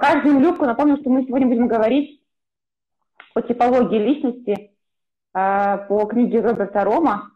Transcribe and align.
Пока 0.00 0.20
ждем 0.20 0.38
Любку, 0.38 0.64
напомню, 0.64 0.96
что 0.98 1.10
мы 1.10 1.24
сегодня 1.24 1.48
будем 1.48 1.66
говорить 1.66 2.22
о 3.34 3.40
типологии 3.40 3.98
личности 3.98 4.70
э, 5.34 5.78
по 5.88 6.04
книге 6.04 6.40
Роберта 6.40 6.84
Рома. 6.84 7.32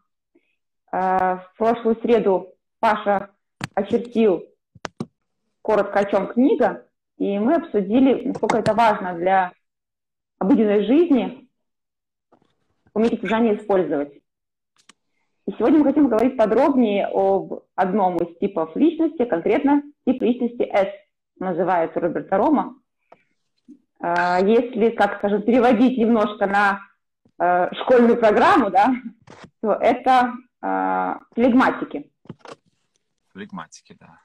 Э, 0.92 1.38
в 1.38 1.54
прошлую 1.58 1.96
среду 2.02 2.54
Паша 2.78 3.30
очертил 3.74 4.44
коротко 5.60 5.98
о 5.98 6.04
чем 6.04 6.28
книга, 6.28 6.86
и 7.18 7.36
мы 7.40 7.56
обсудили, 7.56 8.28
насколько 8.28 8.58
это 8.58 8.74
важно 8.74 9.14
для 9.14 9.52
обыденной 10.38 10.86
жизни 10.86 11.48
уметь 12.94 13.14
эти 13.14 13.26
знания 13.26 13.56
использовать. 13.56 14.12
И 15.48 15.52
сегодня 15.58 15.80
мы 15.80 15.86
хотим 15.86 16.06
говорить 16.06 16.36
подробнее 16.36 17.08
об 17.08 17.64
одном 17.74 18.18
из 18.18 18.38
типов 18.38 18.76
личности, 18.76 19.24
конкретно 19.24 19.82
тип 20.06 20.22
личности 20.22 20.62
S, 20.62 21.01
называется 21.42 22.00
Роберта 22.00 22.36
Рома. 22.36 22.76
А, 24.00 24.40
если, 24.40 24.90
как 24.90 25.18
скажем, 25.18 25.42
переводить 25.42 25.98
немножко 25.98 26.46
на 26.46 26.80
э, 27.38 27.72
школьную 27.82 28.16
программу, 28.18 28.70
да, 28.70 28.94
то 29.60 29.72
это 29.72 30.32
э, 30.62 31.14
флегматики. 31.34 32.10
Флегматики, 33.32 33.96
да. 33.98 34.18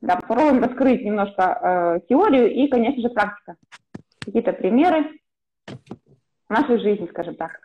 Да, 0.00 0.16
попробуем 0.16 0.62
раскрыть 0.62 1.04
немножко 1.04 1.42
э, 1.42 2.00
теорию 2.08 2.52
и, 2.52 2.68
конечно 2.68 3.02
же, 3.02 3.08
практика. 3.08 3.56
Какие-то 4.20 4.52
примеры 4.52 5.18
нашей 6.48 6.78
жизни, 6.78 7.06
скажем 7.10 7.36
так. 7.36 7.60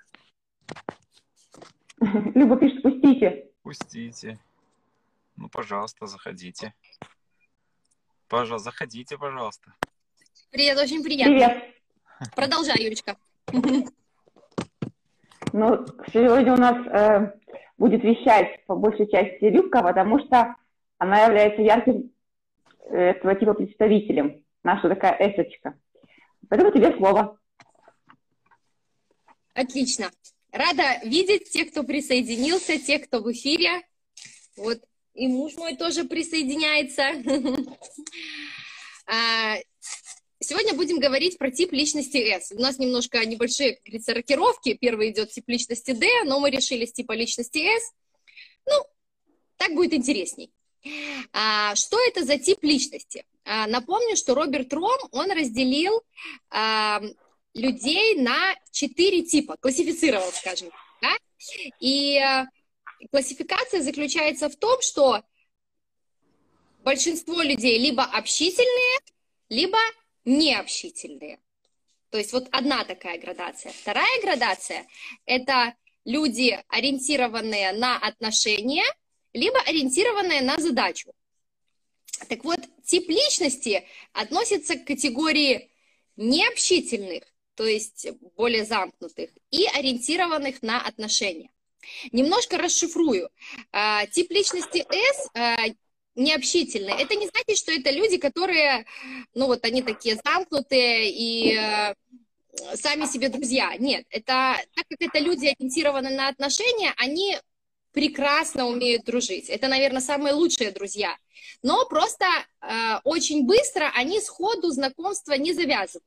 Люба 2.36 2.58
пишет, 2.58 2.82
пустите. 2.82 3.50
Пустите. 3.62 4.40
Ну, 5.36 5.50
пожалуйста, 5.50 6.06
заходите. 6.06 6.74
Пожалуйста, 8.30 8.72
заходите, 8.72 9.18
пожалуйста. 9.18 9.74
Привет, 10.52 10.78
очень 10.78 11.04
приятно. 11.04 11.34
Привет. 11.34 11.64
Продолжай, 12.36 12.84
Юлечка. 12.84 13.18
Ну, 15.52 15.84
сегодня 16.14 16.54
у 16.54 16.58
нас 16.58 16.76
э, 16.88 17.40
будет 17.80 18.04
вещать 18.04 18.64
по 18.68 18.76
большей 18.76 19.10
части 19.10 19.46
Любка, 19.46 19.82
потому 19.82 20.20
что 20.20 20.56
она 21.00 21.26
является 21.26 21.64
ярким 21.64 22.12
э, 22.82 22.98
этого 22.98 23.34
типа 23.34 23.56
представителем. 23.56 24.44
Наша 24.64 24.90
такая 24.90 25.18
эсочка. 25.20 25.74
Поэтому 26.50 26.72
тебе 26.72 26.96
слово. 26.98 27.40
Отлично. 29.56 30.12
Рада 30.52 31.00
видеть 31.04 31.50
тех, 31.50 31.72
кто 31.72 31.84
присоединился, 31.84 32.78
тех, 32.78 33.08
кто 33.08 33.22
в 33.22 33.32
эфире. 33.32 33.82
Вот 34.56 34.80
и 35.20 35.28
муж 35.28 35.56
мой 35.56 35.76
тоже 35.76 36.06
присоединяется. 36.06 37.12
А, 39.12 39.56
сегодня 40.40 40.76
будем 40.76 41.00
говорить 41.00 41.40
про 41.40 41.50
тип 41.50 41.72
личности 41.72 42.18
S. 42.18 42.52
У 42.52 42.62
нас 42.62 42.78
немножко 42.78 43.26
небольшие, 43.26 43.74
как 43.74 43.84
говорится, 43.86 44.14
рокировки. 44.14 44.76
Первый 44.76 45.10
идет 45.10 45.32
тип 45.32 45.46
личности 45.48 45.94
D, 45.94 46.08
но 46.26 46.40
мы 46.40 46.52
решили 46.52 46.86
с 46.86 46.94
типа 46.94 47.14
личности 47.14 47.58
S. 47.58 47.92
Ну, 48.68 48.74
так 49.58 49.74
будет 49.74 49.96
интересней. 49.96 50.52
А, 51.34 51.74
что 51.74 51.98
это 52.08 52.24
за 52.24 52.38
тип 52.38 52.60
личности? 52.62 53.26
А, 53.46 53.66
напомню, 53.66 54.16
что 54.16 54.36
Роберт 54.36 54.72
Ром, 54.74 55.00
он 55.12 55.32
разделил 55.32 56.04
а, 56.52 57.02
людей 57.56 58.14
на 58.14 58.56
четыре 58.70 59.24
типа, 59.24 59.58
классифицировал, 59.60 60.32
скажем, 60.34 60.70
да? 61.02 61.18
И 61.80 62.16
а, 62.20 62.46
классификация 63.12 63.82
заключается 63.82 64.50
в 64.50 64.56
том, 64.56 64.82
что 64.82 65.24
большинство 66.84 67.42
людей 67.42 67.78
либо 67.80 68.04
общительные, 68.04 69.00
либо 69.50 69.78
необщительные. 70.26 71.40
То 72.10 72.18
есть 72.18 72.34
вот 72.34 72.48
одна 72.52 72.84
такая 72.86 73.20
градация. 73.20 73.72
Вторая 73.72 74.22
градация– 74.22 74.88
это 75.26 75.76
люди, 76.06 76.60
ориентированные 76.68 77.72
на 77.74 77.98
отношения, 77.98 78.84
либо 79.34 79.60
ориентированные 79.62 80.42
на 80.42 80.58
задачу. 80.58 81.14
Так 82.28 82.44
вот, 82.44 82.60
тип 82.84 83.08
личности 83.10 83.88
относится 84.14 84.76
к 84.76 84.86
категории 84.86 85.72
необщительных, 86.16 87.24
то 87.56 87.66
есть 87.66 88.08
более 88.36 88.66
замкнутых, 88.66 89.30
и 89.52 89.66
ориентированных 89.68 90.62
на 90.62 90.82
отношения. 90.82 91.52
Немножко 92.12 92.58
расшифрую. 92.58 93.30
А, 93.72 94.06
тип 94.08 94.32
личности 94.32 94.86
S 94.90 95.30
а, 95.34 95.58
необщительный. 96.16 96.94
Это 96.94 97.16
не 97.16 97.28
значит, 97.28 97.58
что 97.58 97.72
это 97.72 97.92
люди, 97.92 98.18
которые, 98.18 98.86
ну 99.34 99.48
вот 99.48 99.64
они 99.64 99.82
такие 99.82 100.20
замкнутые 100.24 101.12
и 101.12 101.56
э, 101.56 101.94
сами 102.76 103.06
себе 103.06 103.30
друзья. 103.30 103.76
Нет, 103.78 104.06
это 104.10 104.58
так 104.76 104.86
как 104.90 104.98
это 105.00 105.20
люди 105.20 105.48
ориентированы 105.48 106.10
на 106.10 106.28
отношения, 106.28 106.94
они 106.98 107.38
прекрасно 107.92 108.68
умеют 108.68 109.06
дружить. 109.06 109.50
Это, 109.50 109.68
наверное, 109.68 110.02
самые 110.02 110.34
лучшие 110.34 110.72
друзья. 110.72 111.16
Но 111.64 111.86
просто 111.86 112.26
э, 112.62 113.00
очень 113.04 113.46
быстро 113.46 113.92
они 113.96 114.22
сходу 114.22 114.70
знакомства 114.72 115.34
не 115.34 115.54
завязывают. 115.54 116.04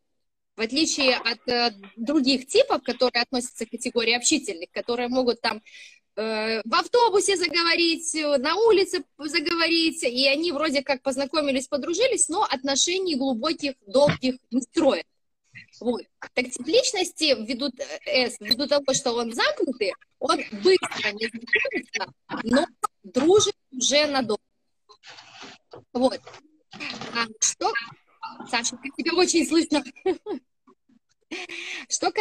В 0.57 0.61
отличие 0.61 1.17
от 1.17 1.49
э, 1.49 1.73
других 1.97 2.47
типов, 2.47 2.83
которые 2.83 3.23
относятся 3.23 3.65
к 3.65 3.71
категории 3.71 4.15
общительных, 4.15 4.71
которые 4.71 5.09
могут 5.09 5.41
там 5.41 5.63
э, 6.17 6.61
в 6.63 6.75
автобусе 6.75 7.37
заговорить, 7.37 8.15
на 8.15 8.57
улице 8.57 9.03
заговорить, 9.19 10.03
и 10.03 10.29
они 10.29 10.53
вроде 10.53 10.83
как 10.83 11.01
познакомились, 11.03 11.69
подружились, 11.69 12.29
но 12.29 12.43
отношений 12.43 13.15
глубоких, 13.15 13.75
долгих 13.87 14.35
не 14.51 14.61
строят. 14.61 15.07
Вот. 15.81 16.03
Так 16.35 16.51
тип 16.51 16.67
личности, 16.67 17.35
ввиду, 17.35 17.71
э, 18.07 18.27
S, 18.27 18.37
ввиду 18.41 18.67
того, 18.67 18.93
что 18.93 19.13
он 19.13 19.33
замкнутый, 19.33 19.95
он 20.19 20.39
быстро 20.63 21.13
не 21.13 21.29
знакомится, 21.29 22.13
но 22.45 22.67
дружит 23.03 23.57
уже 23.71 24.07
надолго. 24.07 24.43
Вот. 25.93 26.21
А 27.15 27.27
что 27.41 27.73
Саша, 28.51 28.77
тебя 28.97 29.15
очень 29.15 29.47
слышно. 29.47 29.83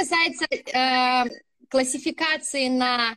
Касается 0.01 0.45
э, 0.49 1.25
классификации 1.69 2.69
на 2.69 3.15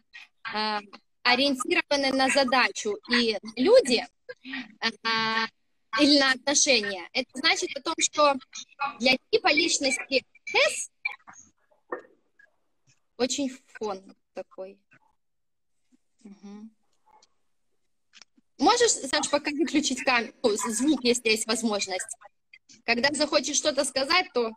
э, 0.55 0.78
ориентированные 1.22 2.12
на 2.12 2.28
задачу 2.28 2.99
и 3.11 3.39
люди 3.56 4.05
э, 4.83 4.91
или 5.99 6.19
на 6.19 6.33
отношения, 6.33 7.09
это 7.15 7.31
значит 7.33 7.75
о 7.75 7.81
том, 7.81 7.95
что 7.99 8.34
для 9.00 9.17
типа 9.31 9.50
личности 9.50 10.27
S 10.53 10.91
очень 13.16 13.51
фон 13.78 14.15
такой. 14.34 14.78
Угу. 16.22 16.69
Можешь, 18.59 18.91
Саша, 18.91 19.31
пока 19.31 19.51
выключить 19.53 20.05
камеру, 20.05 20.34
звук, 20.43 21.03
если 21.03 21.31
есть 21.31 21.47
возможность? 21.47 22.15
Когда 22.84 23.09
захочешь 23.15 23.56
что-то 23.56 23.87
сказать, 23.87 24.27
то, 24.34 24.53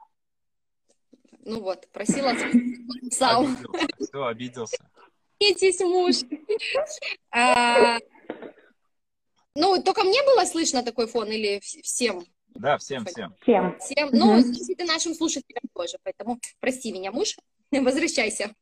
ну 1.47 1.61
вот, 1.61 1.87
просила 1.91 2.33
сам. 3.11 3.57
Все, 3.99 4.25
обиделся. 4.25 4.77
Обиделся. 5.39 5.85
муж. 5.85 6.15
А, 7.31 7.97
ну, 9.55 9.81
только 9.81 10.03
мне 10.03 10.21
было 10.23 10.45
слышно 10.45 10.83
такой 10.83 11.07
фон 11.07 11.31
или 11.31 11.59
всем? 11.61 12.23
Да, 12.49 12.77
всем, 12.77 13.05
всем. 13.05 13.33
Всем. 13.41 13.77
Всем. 13.79 14.09
Ну, 14.11 14.41
слушайте 14.41 14.83
нашим 14.85 15.13
слушателям 15.13 15.63
тоже, 15.73 15.97
поэтому 16.03 16.39
прости 16.59 16.91
меня, 16.91 17.11
муж, 17.11 17.37
возвращайся. 17.71 18.53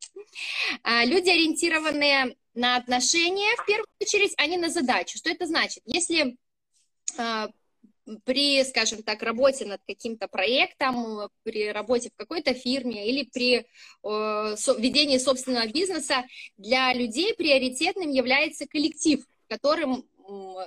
А, 0.83 1.05
люди, 1.05 1.29
ориентированные 1.29 2.35
на 2.53 2.77
отношения, 2.77 3.55
в 3.57 3.65
первую 3.65 3.87
очередь, 3.99 4.33
а 4.37 4.45
не 4.45 4.57
на 4.57 4.69
задачу. 4.69 5.17
Что 5.17 5.31
это 5.31 5.47
значит? 5.47 5.81
Если 5.85 6.37
а, 7.17 7.49
при, 8.23 8.63
скажем 8.63 9.03
так, 9.03 9.21
работе 9.23 9.65
над 9.65 9.81
каким-то 9.87 10.27
проектом, 10.27 11.29
при 11.43 11.71
работе 11.71 12.09
в 12.09 12.17
какой-то 12.17 12.53
фирме 12.53 13.09
или 13.09 13.23
при 13.23 13.57
э, 13.57 13.63
ведении 14.77 15.17
собственного 15.17 15.67
бизнеса, 15.67 16.23
для 16.57 16.93
людей 16.93 17.33
приоритетным 17.33 18.09
является 18.11 18.67
коллектив, 18.67 19.25
которым 19.47 20.05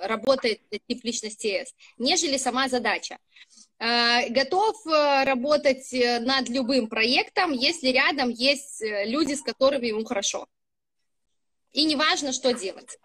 работает 0.02 0.60
тип 0.86 1.04
личности 1.04 1.48
S, 1.48 1.74
нежели 1.96 2.36
сама 2.36 2.68
задача. 2.68 3.18
Э, 3.78 4.28
готов 4.30 4.76
э, 4.86 5.24
работать 5.24 5.92
э, 5.92 6.20
над 6.20 6.48
любым 6.48 6.88
проектом, 6.88 7.52
если 7.52 7.88
рядом 7.88 8.30
есть 8.30 8.82
э, 8.82 9.04
люди, 9.06 9.34
с 9.34 9.42
которыми 9.42 9.86
ему 9.86 10.04
хорошо. 10.04 10.46
И 11.72 11.84
неважно, 11.84 12.32
что 12.32 12.52
делать. 12.52 12.98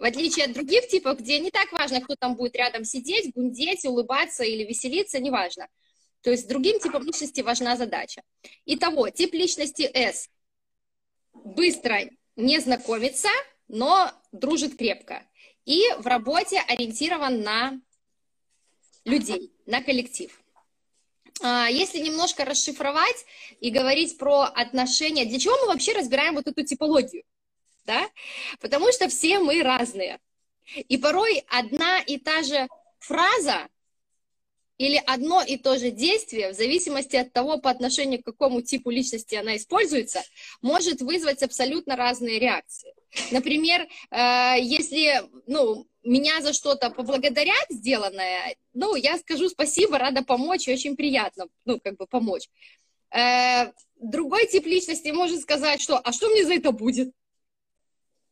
В 0.00 0.04
отличие 0.04 0.46
от 0.46 0.54
других 0.54 0.88
типов, 0.88 1.18
где 1.18 1.38
не 1.38 1.50
так 1.50 1.70
важно, 1.72 2.00
кто 2.00 2.14
там 2.18 2.34
будет 2.34 2.56
рядом 2.56 2.84
сидеть, 2.84 3.34
гундеть, 3.34 3.84
улыбаться 3.84 4.42
или 4.42 4.64
веселиться, 4.64 5.20
неважно. 5.20 5.68
То 6.22 6.30
есть 6.30 6.48
другим 6.48 6.80
типом 6.80 7.04
личности 7.04 7.42
важна 7.42 7.76
задача. 7.76 8.22
Итого, 8.64 9.10
тип 9.10 9.34
личности 9.34 9.82
S 9.82 10.30
быстро 11.34 12.08
не 12.36 12.58
знакомится, 12.60 13.28
но 13.68 14.10
дружит 14.32 14.78
крепко. 14.78 15.22
И 15.66 15.82
в 15.98 16.06
работе 16.06 16.60
ориентирован 16.66 17.42
на 17.42 17.78
людей, 19.04 19.52
на 19.66 19.82
коллектив. 19.82 20.30
а, 21.42 21.68
если 21.68 21.98
немножко 21.98 22.46
расшифровать 22.46 23.26
и 23.60 23.70
говорить 23.70 24.16
про 24.16 24.44
отношения, 24.44 25.26
для 25.26 25.38
чего 25.38 25.58
мы 25.58 25.66
вообще 25.66 25.92
разбираем 25.92 26.36
вот 26.36 26.46
эту 26.46 26.64
типологию? 26.64 27.24
Да? 27.84 28.08
Потому 28.60 28.92
что 28.92 29.08
все 29.08 29.38
мы 29.38 29.62
разные. 29.62 30.18
И 30.88 30.96
порой 30.98 31.44
одна 31.48 32.00
и 32.00 32.18
та 32.18 32.42
же 32.42 32.68
фраза 32.98 33.68
или 34.80 35.02
одно 35.06 35.42
и 35.42 35.58
то 35.58 35.76
же 35.78 35.90
действие, 35.90 36.52
в 36.52 36.54
зависимости 36.54 37.14
от 37.14 37.34
того, 37.34 37.58
по 37.58 37.68
отношению 37.68 38.22
к 38.22 38.24
какому 38.24 38.62
типу 38.62 38.88
личности 38.88 39.34
она 39.34 39.56
используется, 39.56 40.22
может 40.62 41.02
вызвать 41.02 41.42
абсолютно 41.42 41.96
разные 41.96 42.38
реакции. 42.38 42.94
Например, 43.30 43.86
э, 44.10 44.54
если 44.58 45.22
ну, 45.46 45.86
меня 46.02 46.40
за 46.40 46.54
что-то 46.54 46.88
поблагодарят 46.88 47.66
сделанное, 47.68 48.56
ну, 48.72 48.96
я 48.96 49.18
скажу 49.18 49.50
спасибо, 49.50 49.98
рада 49.98 50.24
помочь, 50.24 50.66
очень 50.66 50.96
приятно, 50.96 51.48
ну, 51.66 51.78
как 51.78 51.96
бы 51.98 52.06
помочь. 52.06 52.48
Э, 53.10 53.72
другой 53.96 54.46
тип 54.46 54.64
личности 54.64 55.08
может 55.08 55.42
сказать, 55.42 55.82
что, 55.82 55.98
а 55.98 56.10
что 56.10 56.30
мне 56.30 56.46
за 56.46 56.54
это 56.54 56.72
будет? 56.72 57.12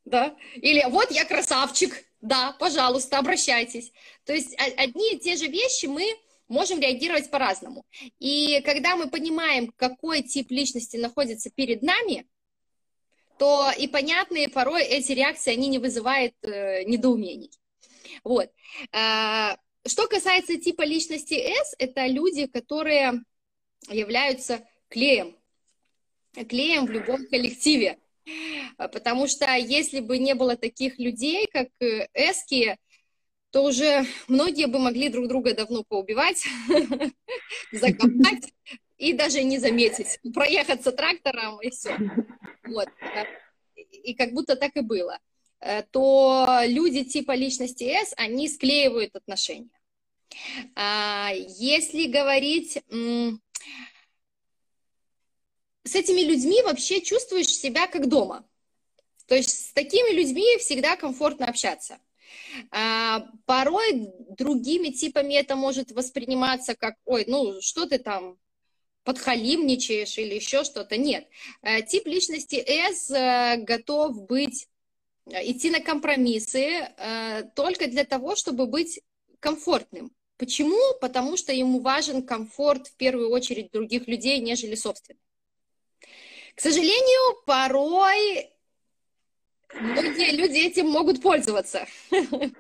Да? 0.09 0.35
Или 0.55 0.85
вот 0.89 1.11
я 1.11 1.25
красавчик, 1.25 2.05
да, 2.21 2.57
пожалуйста, 2.59 3.19
обращайтесь. 3.19 3.93
То 4.25 4.33
есть 4.33 4.57
одни 4.77 5.15
и 5.15 5.19
те 5.19 5.37
же 5.37 5.47
вещи 5.47 5.87
мы 5.87 6.05
можем 6.49 6.81
реагировать 6.81 7.31
по-разному. 7.31 7.85
И 8.19 8.61
когда 8.63 8.97
мы 8.97 9.09
понимаем, 9.09 9.73
какой 9.77 10.23
тип 10.23 10.51
личности 10.51 10.97
находится 10.97 11.51
перед 11.51 11.83
нами, 11.83 12.27
то 13.39 13.71
и 13.79 13.87
понятные 13.87 14.49
порой 14.49 14.83
эти 14.83 15.13
реакции, 15.13 15.53
они 15.53 15.69
не 15.69 15.79
вызывают 15.79 16.35
э, 16.43 16.85
недоумений. 16.85 17.51
Вот. 18.25 18.51
Э, 18.93 19.57
что 19.87 20.09
касается 20.09 20.59
типа 20.59 20.83
личности 20.83 21.35
S, 21.35 21.75
это 21.79 22.07
люди, 22.07 22.47
которые 22.47 23.23
являются 23.91 24.67
клеем, 24.89 25.37
клеем 26.49 26.87
в 26.87 26.91
любом 26.91 27.27
коллективе. 27.27 27.99
Потому 28.77 29.27
что 29.27 29.55
если 29.55 30.01
бы 30.01 30.19
не 30.19 30.35
было 30.35 30.57
таких 30.57 30.99
людей, 30.99 31.47
как 31.53 31.69
эски, 32.15 32.77
то 33.51 33.65
уже 33.65 34.05
многие 34.29 34.67
бы 34.67 34.79
могли 34.79 35.09
друг 35.09 35.29
друга 35.29 35.55
давно 35.55 35.83
поубивать, 35.85 36.45
закопать 37.73 38.53
и 38.99 39.13
даже 39.13 39.43
не 39.43 39.59
заметить, 39.59 40.19
проехаться 40.35 40.93
трактором 40.93 41.61
и 41.61 41.71
все. 41.71 41.97
Вот. 42.67 42.89
И 44.05 44.15
как 44.15 44.33
будто 44.33 44.57
так 44.57 44.77
и 44.77 44.81
было. 44.81 45.19
Э, 45.61 45.83
то 45.83 46.61
люди 46.67 47.05
типа 47.05 47.33
личности 47.35 47.85
S, 47.85 48.13
они 48.17 48.49
склеивают 48.49 49.17
отношения. 49.17 49.71
А, 50.75 51.31
если 51.35 52.07
говорить 52.07 52.83
с 55.89 55.95
этими 55.95 56.21
людьми 56.21 56.63
вообще 56.63 57.01
чувствуешь 57.01 57.49
себя 57.49 57.87
как 57.87 58.09
дома. 58.09 58.45
То 59.27 59.35
есть 59.35 59.69
с 59.69 59.73
такими 59.73 60.13
людьми 60.13 60.57
всегда 60.59 60.97
комфортно 60.97 61.47
общаться. 61.47 61.99
А, 62.71 63.27
порой 63.47 64.09
другими 64.31 64.89
типами 64.89 65.35
это 65.35 65.57
может 65.57 65.93
восприниматься 65.93 66.75
как, 66.75 66.95
ой, 67.05 67.25
ну 67.27 67.61
что 67.61 67.87
ты 67.87 67.99
там 67.99 68.39
подхалимничаешь 69.05 70.19
или 70.19 70.35
еще 70.35 70.65
что-то. 70.65 70.97
Нет. 70.97 71.27
А, 71.63 71.81
тип 71.83 72.07
личности 72.07 72.57
S 72.57 73.11
э, 73.11 73.57
готов 73.59 74.27
быть, 74.27 74.69
э, 75.27 75.51
идти 75.51 75.71
на 75.71 75.81
компромиссы 75.81 76.89
э, 76.97 77.43
только 77.55 77.87
для 77.87 78.05
того, 78.05 78.37
чтобы 78.37 78.67
быть 78.67 79.01
комфортным. 79.41 80.11
Почему? 80.37 80.79
Потому 81.01 81.37
что 81.37 81.53
ему 81.53 81.81
важен 81.81 82.23
комфорт 82.23 82.89
в 82.89 82.97
первую 82.97 83.31
очередь 83.31 83.73
других 83.73 84.07
людей, 84.07 84.41
нежели 84.41 84.75
собственный. 84.75 85.21
К 86.59 86.61
сожалению, 86.61 87.41
порой 87.47 88.51
Многие 89.75 90.33
люди 90.33 90.59
этим 90.59 90.89
могут 90.89 91.23
пользоваться. 91.23 91.87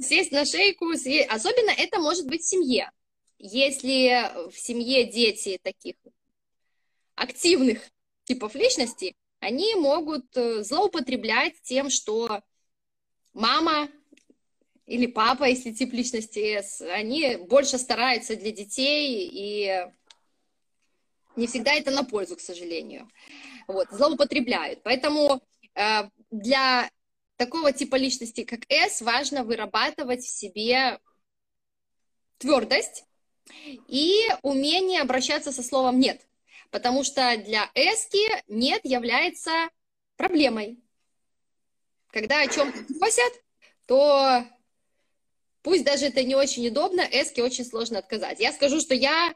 Сесть 0.00 0.32
на 0.32 0.46
шейку, 0.46 0.86
особенно 0.90 1.70
это 1.70 2.00
может 2.00 2.26
быть 2.26 2.40
в 2.40 2.48
семье. 2.48 2.90
Если 3.36 4.48
в 4.50 4.56
семье 4.56 5.04
дети 5.04 5.60
таких 5.62 5.96
активных 7.14 7.82
типов 8.24 8.54
личности, 8.54 9.14
они 9.40 9.74
могут 9.74 10.34
э, 10.34 10.62
злоупотреблять 10.62 11.60
тем, 11.62 11.90
что 11.90 12.40
мама 13.34 13.90
или 14.86 15.04
папа, 15.04 15.44
если 15.44 15.72
тип 15.72 15.92
личности 15.92 16.38
S, 16.56 16.80
они 16.80 17.36
больше 17.36 17.76
стараются 17.76 18.34
для 18.34 18.50
детей, 18.50 19.28
и 19.30 19.90
не 21.40 21.46
всегда 21.46 21.72
это 21.72 21.90
на 21.90 22.04
пользу, 22.04 22.36
к 22.36 22.40
сожалению 22.40 23.08
вот, 23.72 23.88
злоупотребляют. 23.90 24.82
Поэтому 24.82 25.42
э, 25.74 26.08
для 26.30 26.90
такого 27.36 27.72
типа 27.72 27.96
личности, 27.96 28.44
как 28.44 28.60
S, 28.68 29.00
важно 29.00 29.44
вырабатывать 29.44 30.22
в 30.22 30.28
себе 30.28 30.98
твердость 32.38 33.04
и 33.88 34.26
умение 34.42 35.00
обращаться 35.00 35.52
со 35.52 35.62
словом 35.62 35.98
«нет». 35.98 36.26
Потому 36.70 37.02
что 37.02 37.36
для 37.38 37.68
эски 37.74 38.44
«нет» 38.46 38.84
является 38.84 39.50
проблемой. 40.16 40.78
Когда 42.08 42.42
о 42.42 42.48
чем 42.48 42.72
просят, 42.98 43.32
то 43.86 44.44
пусть 45.62 45.84
даже 45.84 46.06
это 46.06 46.22
не 46.22 46.34
очень 46.34 46.66
удобно, 46.68 47.00
эски 47.00 47.40
очень 47.40 47.64
сложно 47.64 47.98
отказать. 47.98 48.40
Я 48.40 48.52
скажу, 48.52 48.80
что 48.80 48.94
я 48.94 49.34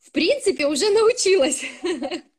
в 0.00 0.10
принципе 0.12 0.66
уже 0.66 0.90
научилась 0.90 1.64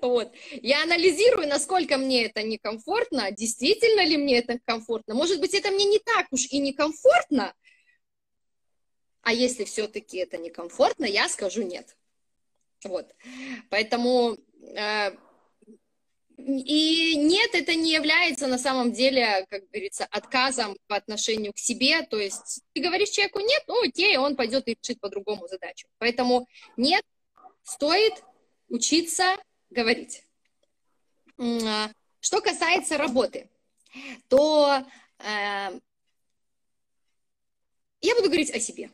Вот. 0.00 0.32
Я 0.50 0.82
анализирую, 0.82 1.48
насколько 1.48 1.96
мне 1.96 2.26
это 2.26 2.42
некомфортно, 2.42 3.30
действительно 3.30 4.04
ли 4.04 4.16
мне 4.16 4.38
это 4.38 4.58
комфортно. 4.64 5.14
Может 5.14 5.40
быть, 5.40 5.54
это 5.54 5.70
мне 5.70 5.84
не 5.84 5.98
так 5.98 6.26
уж 6.30 6.46
и 6.50 6.58
некомфортно, 6.58 7.54
а 9.22 9.32
если 9.32 9.64
все-таки 9.64 10.18
это 10.18 10.38
некомфортно, 10.38 11.04
я 11.04 11.28
скажу 11.28 11.62
нет. 11.62 11.96
Вот. 12.84 13.14
Поэтому 13.70 14.38
э, 14.74 15.10
и 16.38 17.16
нет, 17.16 17.50
это 17.52 17.74
не 17.74 17.92
является 17.92 18.46
на 18.46 18.58
самом 18.58 18.92
деле, 18.92 19.44
как 19.50 19.68
говорится, 19.70 20.06
отказом 20.08 20.76
по 20.86 20.94
отношению 20.94 21.52
к 21.52 21.58
себе. 21.58 22.02
То 22.02 22.16
есть 22.16 22.62
ты 22.72 22.80
говоришь 22.80 23.10
человеку 23.10 23.40
нет, 23.40 23.64
ну 23.66 23.82
окей, 23.82 24.16
он 24.16 24.36
пойдет 24.36 24.68
и 24.68 24.78
решит 24.80 25.00
по-другому 25.00 25.48
задачу. 25.48 25.88
Поэтому 25.98 26.46
нет, 26.76 27.02
стоит 27.64 28.22
учиться 28.68 29.36
говорить. 29.70 30.22
А, 31.38 31.90
что 32.20 32.40
касается 32.40 32.98
работы, 32.98 33.50
то 34.28 34.84
э, 35.18 35.80
я 38.00 38.14
буду 38.14 38.28
говорить 38.28 38.52
о 38.52 38.60
себе. 38.60 38.90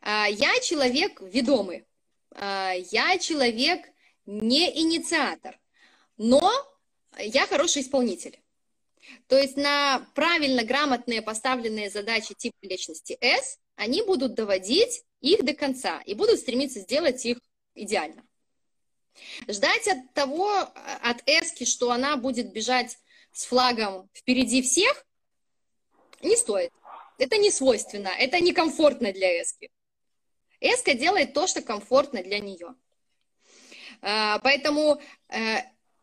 А, 0.00 0.26
я 0.26 0.58
человек 0.60 1.20
ведомый, 1.20 1.86
а, 2.32 2.72
я 2.90 3.16
человек 3.18 3.88
не 4.26 4.80
инициатор, 4.80 5.58
но 6.16 6.52
я 7.18 7.46
хороший 7.46 7.82
исполнитель. 7.82 8.38
То 9.26 9.38
есть 9.38 9.56
на 9.56 10.06
правильно, 10.14 10.64
грамотные 10.64 11.22
поставленные 11.22 11.90
задачи 11.90 12.34
типа 12.34 12.56
личности 12.62 13.16
S, 13.20 13.58
они 13.76 14.02
будут 14.02 14.34
доводить 14.34 15.04
их 15.20 15.44
до 15.44 15.54
конца 15.54 16.00
и 16.06 16.14
будут 16.14 16.38
стремиться 16.38 16.80
сделать 16.80 17.24
их 17.24 17.38
идеально. 17.74 18.22
Ждать 19.48 19.88
от 19.88 20.14
того, 20.14 20.50
от 21.02 21.22
Эски, 21.26 21.64
что 21.64 21.90
она 21.90 22.16
будет 22.16 22.52
бежать 22.52 22.98
с 23.32 23.44
флагом 23.44 24.08
впереди 24.14 24.62
всех, 24.62 25.06
не 26.22 26.36
стоит. 26.36 26.72
Это 27.18 27.36
не 27.36 27.50
свойственно, 27.50 28.08
это 28.08 28.40
некомфортно 28.40 29.12
для 29.12 29.42
Эски. 29.42 29.70
Эска 30.60 30.94
делает 30.94 31.34
то, 31.34 31.46
что 31.46 31.60
комфортно 31.60 32.22
для 32.22 32.38
нее. 32.38 32.74
А, 34.00 34.38
поэтому 34.40 35.00
э, 35.28 35.58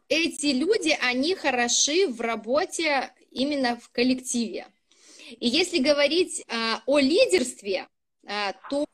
эти 0.09 0.47
люди, 0.47 0.97
они 1.01 1.35
хороши 1.35 2.07
в 2.07 2.19
работе 2.19 3.13
именно 3.31 3.79
в 3.79 3.89
коллективе. 3.89 4.67
И 5.39 5.47
если 5.47 5.77
говорить 5.77 6.43
а, 6.47 6.81
о 6.87 6.99
лидерстве, 6.99 7.87
а, 8.25 8.53
то 8.69 8.87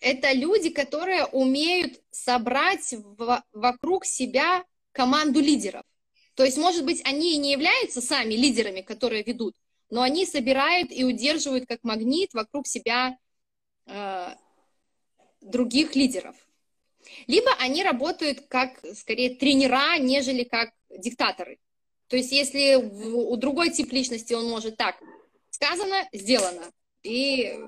это 0.00 0.32
люди, 0.32 0.70
которые 0.70 1.24
умеют 1.26 2.00
собрать 2.10 2.92
в, 2.92 3.42
вокруг 3.52 4.04
себя 4.04 4.64
команду 4.92 5.40
лидеров. 5.40 5.82
То 6.34 6.44
есть, 6.44 6.56
может 6.56 6.84
быть, 6.84 7.00
они 7.04 7.34
и 7.34 7.38
не 7.38 7.52
являются 7.52 8.00
сами 8.00 8.34
лидерами, 8.34 8.80
которые 8.80 9.22
ведут, 9.22 9.54
но 9.90 10.02
они 10.02 10.26
собирают 10.26 10.90
и 10.92 11.04
удерживают 11.04 11.66
как 11.66 11.82
магнит 11.82 12.32
вокруг 12.34 12.66
себя 12.66 13.16
э, 13.86 14.28
других 15.40 15.94
лидеров. 15.96 16.36
Либо 17.26 17.50
они 17.58 17.82
работают 17.82 18.46
как, 18.48 18.80
скорее, 18.94 19.36
тренера, 19.36 19.98
нежели 19.98 20.44
как 20.44 20.70
диктаторы. 20.90 21.58
То 22.08 22.16
есть, 22.16 22.32
если 22.32 22.74
у 22.76 23.34
другой 23.36 23.70
тип 23.70 23.92
личности 23.92 24.34
он 24.34 24.48
может 24.48 24.76
так, 24.76 24.96
сказано, 25.50 26.06
сделано. 26.12 26.70
И 27.02 27.58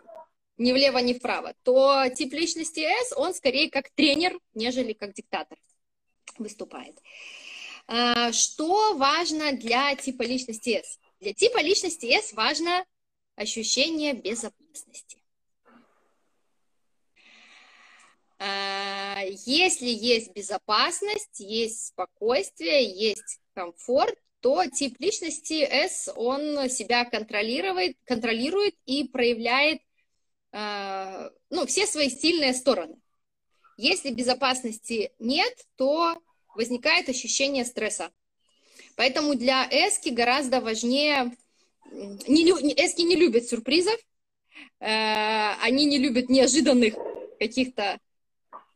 ни 0.58 0.72
влево, 0.72 0.98
ни 0.98 1.14
вправо, 1.14 1.54
то 1.62 2.04
тип 2.14 2.32
личности 2.32 2.80
S, 2.80 3.12
он 3.16 3.34
скорее 3.34 3.70
как 3.70 3.90
тренер, 3.90 4.38
нежели 4.54 4.92
как 4.92 5.12
диктатор 5.14 5.58
выступает. 6.38 6.96
А, 7.86 8.32
что 8.32 8.94
важно 8.96 9.52
для 9.52 9.94
типа 9.94 10.22
личности 10.22 10.70
S? 10.70 10.98
Для 11.20 11.32
типа 11.32 11.62
личности 11.62 12.06
S 12.06 12.32
важно 12.32 12.84
ощущение 13.36 14.14
безопасности. 14.14 15.18
А, 15.64 15.70
если 18.38 19.88
есть 19.88 20.34
безопасность, 20.34 21.40
есть 21.40 21.86
спокойствие, 21.86 22.84
есть 22.84 23.40
комфорт, 23.54 24.18
то 24.40 24.66
тип 24.66 24.96
личности 25.00 25.64
S, 25.64 26.10
он 26.14 26.68
себя 26.68 27.04
контролирует, 27.04 27.96
контролирует 28.04 28.74
и 28.84 29.08
проявляет 29.08 29.80
а, 30.52 31.30
ну, 31.50 31.66
все 31.66 31.86
свои 31.86 32.08
сильные 32.08 32.54
стороны. 32.54 32.96
Если 33.76 34.10
безопасности 34.10 35.12
нет, 35.18 35.52
то 35.76 36.16
возникает 36.54 37.10
ощущение 37.10 37.64
стресса. 37.64 38.10
Поэтому 38.96 39.34
для 39.34 39.68
эски 39.70 40.08
гораздо 40.08 40.60
важнее... 40.60 41.36
Не, 41.90 42.42
эски 42.42 43.02
не 43.02 43.16
любят 43.16 43.46
сюрпризов, 43.46 44.00
э, 44.80 45.52
они 45.60 45.84
не 45.84 45.98
любят 45.98 46.28
неожиданных 46.28 46.94
каких-то 47.38 48.00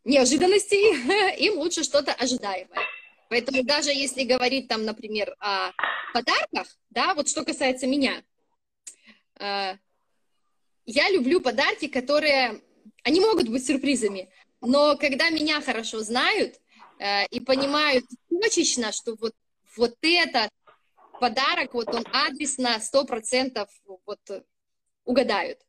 неожиданностей, 0.04 1.36
им 1.46 1.58
лучше 1.58 1.84
что-то 1.84 2.12
ожидаемое. 2.12 2.80
Поэтому 3.28 3.62
даже 3.62 3.90
если 3.90 4.24
говорить 4.24 4.68
там, 4.68 4.84
например, 4.84 5.34
о 5.38 5.70
подарках, 6.12 6.66
да, 6.90 7.14
вот 7.14 7.28
что 7.28 7.44
касается 7.44 7.86
меня, 7.86 8.24
э, 9.38 9.76
я 10.86 11.10
люблю 11.10 11.40
подарки, 11.40 11.86
которые, 11.86 12.60
они 13.04 13.20
могут 13.20 13.48
быть 13.48 13.64
сюрпризами, 13.64 14.30
но 14.60 14.96
когда 14.96 15.30
меня 15.30 15.60
хорошо 15.60 16.00
знают 16.00 16.56
э, 16.98 17.26
и 17.26 17.38
понимают 17.38 18.04
точечно, 18.28 18.90
что 18.90 19.14
вот, 19.14 19.34
вот 19.76 19.96
это 20.02 20.48
подарок, 21.20 21.74
вот 21.74 21.94
он 21.94 22.04
адресно, 22.12 22.80
сто 22.80 23.04
процентов 23.04 23.68
вот 24.06 24.20
угадают. 25.04 25.60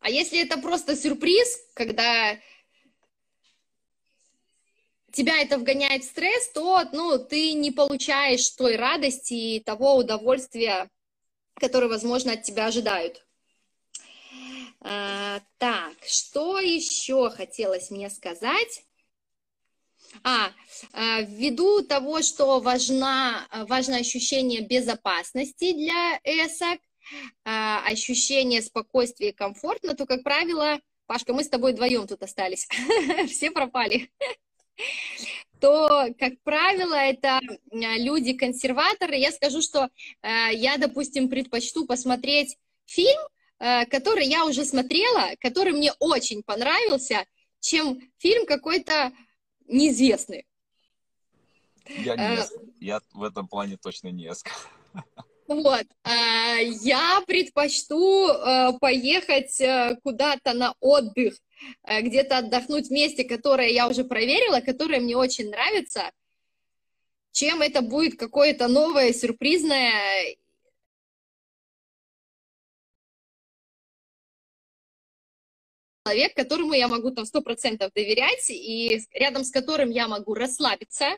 А 0.00 0.08
если 0.08 0.40
это 0.40 0.58
просто 0.58 0.96
сюрприз, 0.96 1.60
когда 1.74 2.38
тебя 5.12 5.40
это 5.40 5.58
вгоняет 5.58 6.04
в 6.04 6.06
стресс, 6.06 6.50
то 6.50 6.82
ну, 6.92 7.18
ты 7.18 7.52
не 7.52 7.70
получаешь 7.70 8.48
той 8.50 8.76
радости 8.76 9.34
и 9.34 9.60
того 9.60 9.96
удовольствия, 9.96 10.88
которое, 11.54 11.88
возможно, 11.88 12.32
от 12.32 12.42
тебя 12.42 12.66
ожидают. 12.66 13.24
А, 14.82 15.40
так, 15.58 15.94
что 16.06 16.58
еще 16.58 17.30
хотелось 17.30 17.90
мне 17.90 18.08
сказать? 18.10 18.82
А, 20.24 20.50
а, 20.92 21.20
ввиду 21.22 21.82
того, 21.82 22.22
что 22.22 22.60
важна, 22.60 23.46
важно 23.68 23.98
ощущение 23.98 24.62
безопасности 24.62 25.72
для 25.72 26.18
эсок, 26.24 26.80
а, 27.44 27.84
ощущение 27.86 28.62
спокойствия 28.62 29.28
и 29.30 29.32
комфортно, 29.32 29.94
то, 29.94 30.06
как 30.06 30.22
правило, 30.22 30.80
Пашка, 31.06 31.32
мы 31.32 31.44
с 31.44 31.48
тобой 31.48 31.72
вдвоем 31.72 32.06
тут 32.06 32.22
остались, 32.22 32.68
все 33.28 33.50
пропали 33.50 34.10
то, 35.60 36.06
как 36.18 36.40
правило, 36.42 36.94
это 36.94 37.40
люди-консерваторы. 37.70 39.16
Я 39.16 39.32
скажу, 39.32 39.60
что 39.60 39.88
э, 40.22 40.54
я, 40.54 40.78
допустим, 40.78 41.28
предпочту 41.28 41.86
посмотреть 41.86 42.56
фильм, 42.86 43.20
Э, 43.60 43.84
который 43.84 44.26
я 44.26 44.46
уже 44.46 44.64
смотрела, 44.64 45.36
который 45.38 45.72
мне 45.72 45.92
очень 45.98 46.42
понравился, 46.42 47.26
чем 47.60 48.00
фильм 48.16 48.46
какой-то 48.46 49.12
неизвестный. 49.68 50.46
Я 51.86 52.16
не 52.16 52.40
э, 52.40 52.46
я 52.80 53.00
в 53.12 53.22
этом 53.22 53.48
плане 53.48 53.76
точно 53.76 54.08
не 54.08 54.32
Вот, 55.50 55.84
э, 56.04 56.62
я 56.82 57.20
предпочту 57.26 58.28
поехать 58.80 59.60
куда-то 60.04 60.54
на 60.54 60.74
отдых, 60.78 61.34
где-то 61.84 62.38
отдохнуть 62.38 62.86
в 62.86 62.92
месте, 62.92 63.24
которое 63.24 63.68
я 63.70 63.88
уже 63.88 64.04
проверила, 64.04 64.60
которое 64.60 65.00
мне 65.00 65.16
очень 65.16 65.50
нравится, 65.50 66.12
чем 67.32 67.62
это 67.62 67.82
будет 67.82 68.16
какое-то 68.16 68.68
новое, 68.68 69.12
сюрпризное. 69.12 70.36
Человек, 76.06 76.34
которому 76.34 76.74
я 76.74 76.86
могу 76.86 77.10
там 77.10 77.24
сто 77.24 77.42
процентов 77.42 77.92
доверять 77.92 78.48
и 78.50 79.00
рядом 79.10 79.42
с 79.42 79.50
которым 79.50 79.90
я 79.90 80.06
могу 80.06 80.34
расслабиться. 80.34 81.16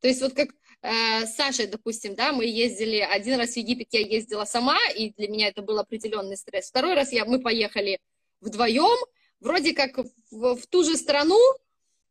То 0.00 0.08
есть 0.08 0.20
вот 0.20 0.34
как 0.34 0.50
э, 0.84 1.26
с 1.26 1.34
Сашей, 1.34 1.66
допустим, 1.66 2.14
да, 2.14 2.32
мы 2.32 2.44
ездили, 2.44 2.98
один 2.98 3.38
раз 3.38 3.54
в 3.54 3.56
Египет 3.56 3.88
я 3.92 4.00
ездила 4.00 4.44
сама, 4.44 4.78
и 4.96 5.10
для 5.10 5.28
меня 5.28 5.48
это 5.48 5.62
был 5.62 5.78
определенный 5.78 6.36
стресс. 6.36 6.68
Второй 6.68 6.94
раз 6.94 7.12
я, 7.12 7.24
мы 7.24 7.40
поехали 7.40 7.98
вдвоем, 8.40 8.98
вроде 9.40 9.72
как 9.72 9.98
в, 10.30 10.56
в 10.56 10.66
ту 10.66 10.84
же 10.84 10.96
страну, 10.96 11.40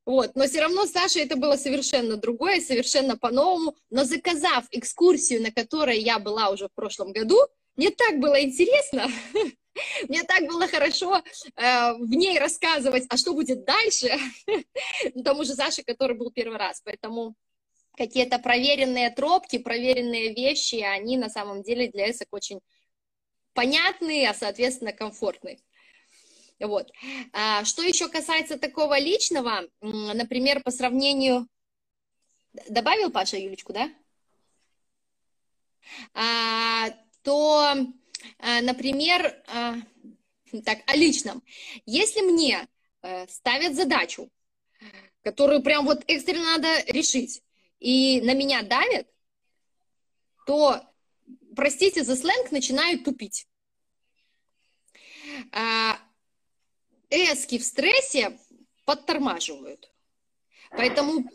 вот, 0.05 0.35
но 0.35 0.45
все 0.47 0.61
равно 0.61 0.85
Саше 0.85 1.19
это 1.19 1.37
было 1.37 1.55
совершенно 1.55 2.17
другое, 2.17 2.59
совершенно 2.59 3.17
по-новому. 3.17 3.75
Но 3.89 4.03
заказав 4.03 4.65
экскурсию, 4.71 5.41
на 5.41 5.51
которой 5.51 5.99
я 5.99 6.19
была 6.19 6.49
уже 6.49 6.67
в 6.67 6.73
прошлом 6.73 7.13
году, 7.13 7.39
мне 7.77 7.89
так 7.89 8.19
было 8.19 8.41
интересно, 8.41 9.07
Мне 10.07 10.23
так 10.23 10.47
было 10.47 10.67
хорошо 10.67 11.17
э, 11.17 11.93
в 11.93 12.09
ней 12.09 12.37
рассказывать, 12.37 13.05
а 13.09 13.17
что 13.17 13.33
будет 13.33 13.65
дальше, 13.65 14.19
тому 15.23 15.43
же 15.43 15.53
Саше, 15.55 15.83
который 15.83 16.15
был 16.15 16.31
первый 16.31 16.57
раз. 16.57 16.81
Поэтому 16.83 17.35
какие-то 17.95 18.39
проверенные 18.39 19.09
тропки, 19.09 19.57
проверенные 19.57 20.33
вещи, 20.33 20.75
они 20.75 21.17
на 21.17 21.29
самом 21.29 21.63
деле 21.63 21.89
для 21.89 22.11
эсок 22.11 22.27
очень 22.31 22.59
понятные, 23.53 24.29
а, 24.29 24.33
соответственно, 24.33 24.93
комфортные. 24.93 25.59
Вот. 26.59 26.91
А, 27.33 27.65
что 27.65 27.81
еще 27.81 28.09
касается 28.09 28.57
такого 28.57 28.99
личного, 28.99 29.61
например, 29.81 30.61
по 30.63 30.71
сравнению... 30.71 31.47
Добавил 32.69 33.09
Паша 33.11 33.37
Юлечку, 33.37 33.73
да? 33.73 33.91
А, 36.13 36.91
то 37.23 37.75
Э, 38.39 38.61
например, 38.61 39.41
э, 39.47 40.61
так, 40.65 40.79
о 40.87 40.95
личном. 40.95 41.43
Если 41.85 42.21
мне 42.21 42.67
э, 43.01 43.27
ставят 43.27 43.75
задачу, 43.75 44.29
которую 45.23 45.61
прям 45.61 45.85
вот 45.85 46.03
экстренно 46.07 46.57
надо 46.57 46.83
решить, 46.87 47.41
и 47.83 48.21
на 48.21 48.33
меня 48.33 48.63
давят, 48.63 49.07
то, 50.47 50.81
простите 51.53 52.03
за 52.03 52.15
сленг, 52.15 52.49
начинаю 52.51 53.03
тупить. 53.03 53.45
Эски 57.09 57.57
в 57.57 57.63
стрессе 57.65 58.39
подтормаживают. 58.85 59.91
Поэтому 60.71 61.29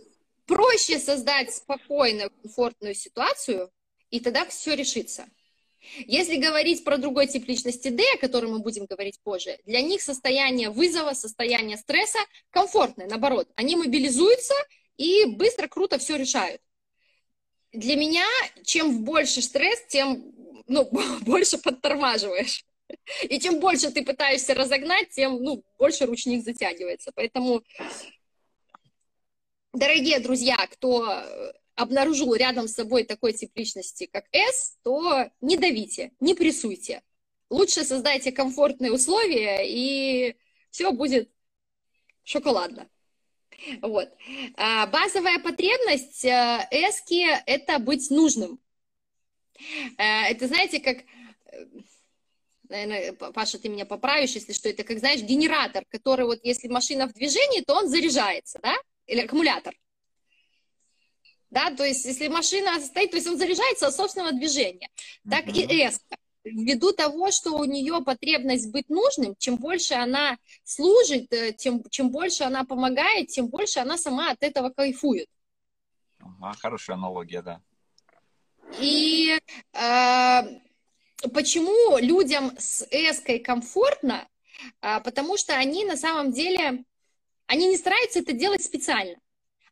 проще 0.47 0.99
создать 0.99 1.55
спокойную, 1.55 2.31
комфортную 2.31 2.95
ситуацию, 2.95 3.71
и 4.09 4.19
тогда 4.19 4.47
все 4.47 4.75
решится. 4.75 5.28
Если 6.07 6.37
говорить 6.37 6.83
про 6.83 6.97
другой 6.97 7.26
тип 7.26 7.47
личности 7.47 7.88
D, 7.88 8.02
о 8.14 8.19
котором 8.19 8.52
мы 8.52 8.61
будем 8.61 8.87
говорить 8.87 9.21
позже, 9.23 9.59
для 9.67 9.83
них 9.83 10.00
состояние 10.00 10.71
вызова, 10.71 11.12
состояние 11.12 11.76
стресса 11.76 12.19
комфортное, 12.50 13.07
наоборот. 13.07 13.50
Они 13.55 13.76
мобилизуются 13.76 14.55
и 14.99 15.25
быстро, 15.25 15.69
круто 15.69 15.99
все 15.99 16.17
решают. 16.17 16.61
Для 17.73 17.97
меня, 17.97 18.26
чем 18.64 19.05
больше 19.05 19.40
стресс, 19.40 19.81
тем 19.88 20.35
ну, 20.67 20.90
больше 21.23 21.57
подтормаживаешь. 21.59 22.64
И 23.28 23.38
чем 23.38 23.61
больше 23.61 23.90
ты 23.90 24.05
пытаешься 24.05 24.55
разогнать, 24.55 25.11
тем 25.11 25.43
ну, 25.43 25.64
больше 25.78 26.07
ручник 26.07 26.45
затягивается. 26.45 27.12
Поэтому, 27.14 27.62
дорогие 29.73 30.21
друзья, 30.21 30.57
кто 30.71 31.23
обнаружил 31.75 32.35
рядом 32.35 32.67
с 32.67 32.75
собой 32.75 33.05
такой 33.05 33.33
тип 33.35 33.52
личности, 33.55 34.09
как 34.11 34.25
S, 34.33 34.78
то 34.83 35.31
не 35.40 35.57
давите, 35.57 36.12
не 36.19 36.35
прессуйте. 36.35 37.02
Лучше 37.50 37.85
создайте 37.85 38.33
комфортные 38.33 38.93
условия, 38.93 39.62
и 39.64 40.37
все 40.71 40.90
будет 40.93 41.31
шоколадно. 42.25 42.88
Вот. 43.82 44.08
А 44.56 44.86
базовая 44.86 45.38
потребность 45.40 46.24
э, 46.24 46.68
эски– 46.70 47.26
это 47.46 47.78
быть 47.78 48.10
нужным. 48.10 48.60
Э, 49.98 50.30
это, 50.30 50.46
знаете, 50.46 50.78
как 50.80 50.98
э, 51.52 51.66
наверное, 52.68 53.12
Паша, 53.12 53.58
ты 53.58 53.68
меня 53.68 53.84
поправишь, 53.84 54.34
если 54.34 54.52
что, 54.52 54.68
это 54.68 54.84
как, 54.84 54.98
знаешь, 54.98 55.22
генератор, 55.22 55.84
который 55.88 56.26
вот, 56.26 56.38
если 56.44 56.68
машина 56.68 57.08
в 57.08 57.14
движении, 57.14 57.62
то 57.62 57.74
он 57.74 57.88
заряжается, 57.88 58.60
да, 58.62 58.76
или 59.06 59.20
аккумулятор 59.20 59.74
да, 61.50 61.70
то 61.70 61.84
есть 61.84 62.04
если 62.04 62.28
машина 62.28 62.78
стоит, 62.80 63.10
то 63.10 63.16
есть 63.16 63.26
он 63.26 63.38
заряжается 63.38 63.86
от 63.86 63.94
собственного 63.94 64.32
движения, 64.32 64.88
так 65.28 65.46
mm-hmm. 65.46 65.74
и 65.74 65.80
S. 65.82 66.00
ввиду 66.50 66.93
того, 66.93 67.31
что 67.31 67.52
у 67.52 67.64
нее 67.64 68.02
потребность 68.05 68.71
быть 68.71 68.88
нужным, 68.88 69.35
чем 69.38 69.57
больше 69.57 69.95
она 69.95 70.37
служит, 70.64 71.33
э, 71.33 71.52
тем, 71.52 71.83
чем 71.90 72.11
больше 72.11 72.45
она 72.45 72.64
помогает, 72.64 73.28
тем 73.28 73.49
больше 73.49 73.81
она 73.81 73.97
сама 73.97 74.31
от 74.31 74.43
этого 74.43 74.71
кайфует. 74.71 75.28
Ага, 76.21 76.55
хорошая 76.59 76.97
аналогия, 76.97 77.43
да. 77.43 77.61
И 78.78 79.38
э, 79.73 80.43
почему 81.33 81.99
людям 81.99 82.52
с 82.59 82.87
эской 82.90 83.38
комфортно? 83.38 84.28
А, 84.81 85.00
потому 85.00 85.37
что 85.37 85.55
они 85.55 85.85
на 85.85 85.97
самом 85.97 86.33
деле, 86.33 86.85
они 87.47 87.69
не 87.69 87.76
стараются 87.76 88.21
это 88.21 88.33
делать 88.33 88.64
специально. 88.64 89.17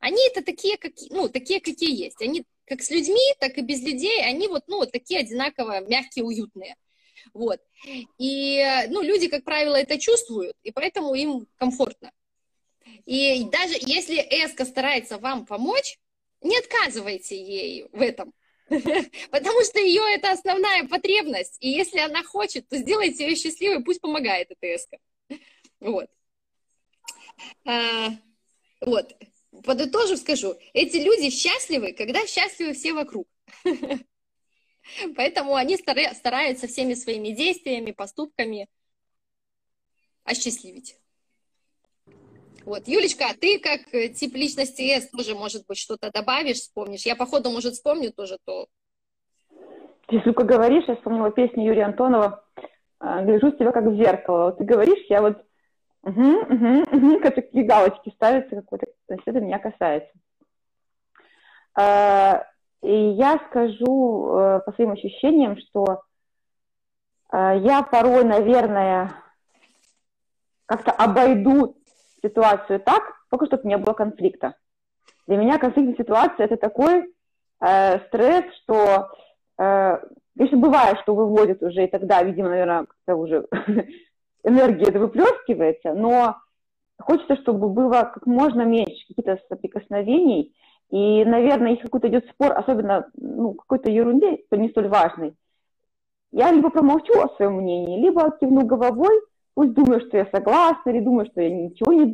Они 0.00 0.18
это 0.28 0.42
такие, 0.42 0.76
как, 0.76 0.92
ну, 1.10 1.28
такие, 1.28 1.60
какие 1.60 1.94
есть. 1.94 2.20
Они 2.22 2.44
как 2.66 2.82
с 2.82 2.90
людьми, 2.90 3.34
так 3.38 3.58
и 3.58 3.62
без 3.62 3.82
людей, 3.82 4.22
они 4.24 4.48
вот, 4.48 4.64
ну, 4.66 4.78
вот 4.78 4.92
такие 4.92 5.20
одинаково 5.20 5.80
мягкие, 5.80 6.24
уютные. 6.24 6.76
Вот. 7.32 7.60
И, 8.18 8.64
ну, 8.88 9.02
люди, 9.02 9.28
как 9.28 9.44
правило, 9.44 9.76
это 9.76 9.98
чувствуют, 9.98 10.56
и 10.62 10.70
поэтому 10.72 11.14
им 11.14 11.46
комфортно. 11.56 12.12
И 13.04 13.44
даже 13.44 13.74
если 13.80 14.16
Эска 14.16 14.64
старается 14.64 15.18
вам 15.18 15.46
помочь, 15.46 15.98
не 16.42 16.58
отказывайте 16.58 17.36
ей 17.40 17.88
в 17.92 18.00
этом. 18.00 18.32
Потому 18.68 19.62
что 19.64 19.78
ее 19.78 20.02
это 20.14 20.32
основная 20.32 20.86
потребность. 20.88 21.56
И 21.60 21.70
если 21.70 21.98
она 21.98 22.22
хочет, 22.24 22.68
то 22.68 22.76
сделайте 22.76 23.28
ее 23.28 23.36
счастливой, 23.36 23.84
пусть 23.84 24.00
помогает 24.00 24.50
эта 24.50 24.66
эска. 24.66 24.98
Вот. 25.80 26.08
А, 27.64 28.10
вот. 28.80 29.14
Подытожив 29.64 30.18
скажу, 30.18 30.54
эти 30.72 30.96
люди 30.96 31.30
счастливы, 31.30 31.92
когда 31.92 32.26
счастливы 32.26 32.74
все 32.74 32.92
вокруг. 32.92 33.26
Поэтому 35.16 35.54
они 35.54 35.76
стараются 35.76 36.66
всеми 36.66 36.94
своими 36.94 37.30
действиями, 37.30 37.92
поступками 37.92 38.68
осчастливить. 40.24 40.96
Вот, 42.64 42.88
Юлечка, 42.88 43.26
а 43.30 43.34
ты 43.34 43.60
как 43.60 43.94
э, 43.94 44.08
тип 44.08 44.34
личности 44.34 44.98
С 44.98 45.08
тоже, 45.10 45.36
может 45.36 45.64
быть, 45.68 45.78
что-то 45.78 46.10
добавишь, 46.10 46.56
вспомнишь? 46.56 47.06
Я, 47.06 47.14
походу, 47.14 47.50
может, 47.50 47.74
вспомню 47.74 48.12
тоже 48.12 48.38
то. 48.44 48.66
Ты, 50.08 50.20
Люка, 50.24 50.42
говоришь, 50.42 50.84
я 50.88 50.96
вспомнила 50.96 51.30
песню 51.30 51.64
Юрия 51.64 51.84
Антонова 51.84 52.44
«А, 52.98 53.22
«Гляжу 53.22 53.52
в 53.52 53.58
тебя 53.58 53.70
как 53.70 53.84
в 53.84 53.96
зеркало». 53.96 54.46
Вот 54.46 54.58
ты 54.58 54.64
говоришь, 54.64 55.04
я 55.08 55.20
вот 55.20 55.44
угу, 56.06 56.54
угу, 56.54 56.84
угу, 56.92 57.20
как 57.20 57.34
такие 57.34 57.64
галочки 57.64 58.10
ставятся, 58.10 58.56
какой-то, 58.56 58.86
это 59.08 59.40
меня 59.40 59.58
касается. 59.58 60.12
А, 61.74 62.46
и 62.82 62.94
я 63.10 63.40
скажу 63.48 64.28
э, 64.28 64.60
по 64.64 64.72
своим 64.72 64.92
ощущениям, 64.92 65.56
что 65.58 66.02
э, 67.32 67.58
я 67.58 67.82
порой, 67.82 68.24
наверное, 68.24 69.12
как-то 70.66 70.92
обойду 70.92 71.76
ситуацию 72.22 72.80
так, 72.80 73.02
только 73.30 73.46
чтобы 73.46 73.68
не 73.68 73.76
было 73.76 73.92
конфликта. 73.92 74.54
Для 75.26 75.36
меня 75.36 75.58
конфликтная 75.58 75.96
ситуация– 75.96 76.44
это 76.46 76.56
такой 76.56 77.12
э, 77.60 77.98
стресс, 78.06 78.44
что, 78.62 79.10
э, 79.58 79.98
конечно, 80.36 80.58
бывает, 80.58 80.98
что 81.00 81.14
выводит 81.14 81.62
уже, 81.62 81.84
и 81.84 81.90
тогда, 81.90 82.22
видимо, 82.22 82.50
наверное, 82.50 82.86
как-то 82.86 83.16
уже 83.16 83.46
энергия 84.46 84.86
это 84.86 84.98
выплескивается, 84.98 85.92
но 85.94 86.36
хочется, 86.98 87.36
чтобы 87.36 87.68
было 87.68 88.10
как 88.14 88.26
можно 88.26 88.62
меньше 88.62 89.06
каких-то 89.08 89.38
соприкосновений, 89.48 90.54
и, 90.90 91.24
наверное, 91.24 91.72
если 91.72 91.82
какой-то 91.82 92.08
идет 92.08 92.28
спор, 92.30 92.52
особенно 92.56 93.08
ну, 93.16 93.54
какой-то 93.54 93.90
ерунде, 93.90 94.38
то 94.48 94.56
не 94.56 94.68
столь 94.68 94.88
важный, 94.88 95.34
я 96.32 96.52
либо 96.52 96.70
промолчу 96.70 97.20
о 97.20 97.34
своем 97.36 97.54
мнении, 97.54 98.00
либо 98.00 98.36
кивну 98.38 98.64
головой– 98.64 99.20
пусть 99.56 99.72
думаю, 99.72 100.00
что 100.02 100.18
я 100.18 100.26
согласна, 100.26 100.90
или 100.90 101.00
думаю, 101.00 101.26
что 101.26 101.40
я 101.40 101.50
ничего 101.50 101.92
не, 101.92 102.04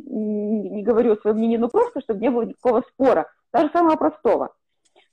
не, 0.69 0.81
говорю 0.81 1.13
о 1.13 1.17
своем 1.17 1.37
мнении, 1.37 1.57
но 1.57 1.67
просто, 1.67 1.99
чтобы 2.01 2.21
не 2.21 2.31
было 2.31 2.43
никакого 2.43 2.83
спора, 2.93 3.29
даже 3.51 3.69
самого 3.71 3.97
простого. 3.97 4.55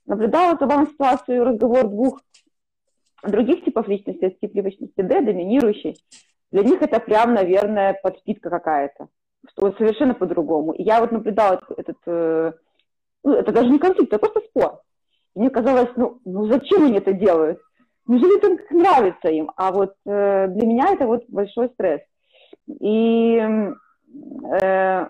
Наблюдала 0.05 0.57
забавную 0.57 0.87
ситуацию 0.87 1.43
разговор 1.43 1.89
двух 1.89 2.21
других 3.23 3.65
типов 3.65 3.87
личности, 3.89 4.37
тип 4.39 4.55
личности 4.55 5.01
D, 5.01 5.21
доминирующий. 5.21 5.97
Для 6.51 6.63
них 6.63 6.81
это 6.81 6.99
прям, 6.99 7.33
наверное, 7.33 7.97
подпитка 8.01 8.49
какая-то, 8.49 9.07
что 9.49 9.71
совершенно 9.73 10.13
по-другому. 10.13 10.73
И 10.73 10.83
я 10.83 10.99
вот 10.99 11.11
наблюдала 11.11 11.61
этот, 11.77 11.97
э, 12.05 12.51
ну, 13.23 13.33
это 13.33 13.51
даже 13.51 13.69
не 13.69 13.79
конфликт, 13.79 14.11
это 14.13 14.19
просто 14.19 14.41
спор. 14.49 14.81
И 15.35 15.39
мне 15.39 15.49
казалось, 15.49 15.89
ну, 15.95 16.19
ну 16.25 16.47
зачем 16.47 16.83
они 16.83 16.97
это 16.97 17.13
делают? 17.13 17.59
Неужели 18.05 18.37
это 18.37 18.75
нравится 18.75 19.29
им? 19.29 19.51
А 19.55 19.71
вот 19.71 19.93
э, 20.05 20.47
для 20.49 20.67
меня 20.67 20.91
это 20.91 21.05
вот 21.05 21.23
большой 21.29 21.69
стресс. 21.69 22.01
И 22.67 23.37
э, 23.37 25.05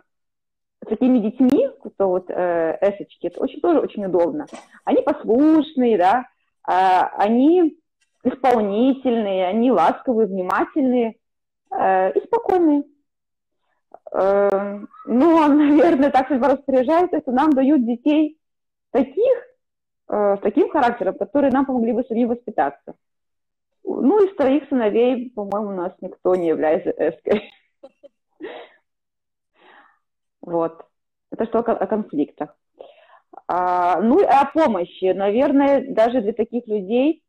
с 0.84 0.88
такими 0.88 1.20
детьми, 1.20 1.70
кто 1.84 2.10
вот 2.10 2.30
э, 2.30 2.78
эсочки, 2.82 3.28
это 3.28 3.42
очень 3.42 3.62
тоже 3.62 3.80
очень 3.80 4.06
удобно. 4.06 4.46
Они 4.84 5.02
послушные, 5.02 5.98
да, 5.98 6.26
э, 6.70 7.08
они 7.18 7.80
исполнительные, 8.24 9.48
они 9.48 9.72
ласковые, 9.72 10.28
внимательные 10.28 11.16
э, 11.72 12.12
и 12.14 12.20
спокойные. 12.26 12.84
Э, 14.12 14.80
но, 15.06 15.48
наверное, 15.48 16.12
так 16.12 16.28
судьба 16.28 16.50
распоряжается, 16.50 17.20
что 17.22 17.32
нам 17.32 17.52
дают 17.52 17.86
детей 17.86 18.38
таких, 18.92 19.38
э, 20.10 20.36
с 20.38 20.40
таким 20.42 20.70
характером, 20.70 21.18
которые 21.18 21.52
нам 21.52 21.66
помогли 21.66 21.94
бы 21.94 22.04
сами 22.04 22.26
воспитаться. 22.26 22.96
Ну, 23.84 24.24
из 24.24 24.36
троих 24.36 24.68
сыновей, 24.70 25.32
по-моему, 25.32 25.70
у 25.70 25.76
нас 25.76 25.94
никто 26.02 26.36
не 26.36 26.48
является 26.48 26.92
эской. 26.92 27.52
Вот. 30.42 30.84
Это 31.32 31.46
что 31.46 31.60
о 31.60 31.88
конфликтах. 31.88 32.58
А, 33.48 34.02
ну 34.02 34.20
и 34.20 34.24
о 34.24 34.46
помощи. 34.46 35.14
Наверное, 35.14 35.86
даже 35.94 36.22
для 36.22 36.34
таких 36.34 36.68
людей 36.68 37.24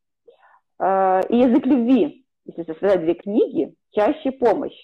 а, 0.79 1.21
и 1.29 1.37
язык 1.37 1.67
любви, 1.67 2.27
если 2.45 2.65
составлять 2.65 3.01
две 3.01 3.15
книги, 3.15 3.75
чаще 3.93 4.33
помощь. 4.33 4.77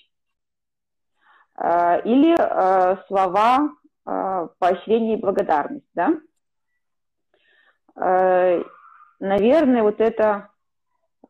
А, 1.54 1.96
или 1.98 2.34
а, 2.38 3.04
слова 3.08 3.70
а, 4.04 4.46
поощрения 4.58 5.14
и 5.14 5.20
благодарность. 5.20 5.86
Да? 5.94 6.14
Наверное, 9.18 9.82
вот 9.82 10.00
это 10.00 10.50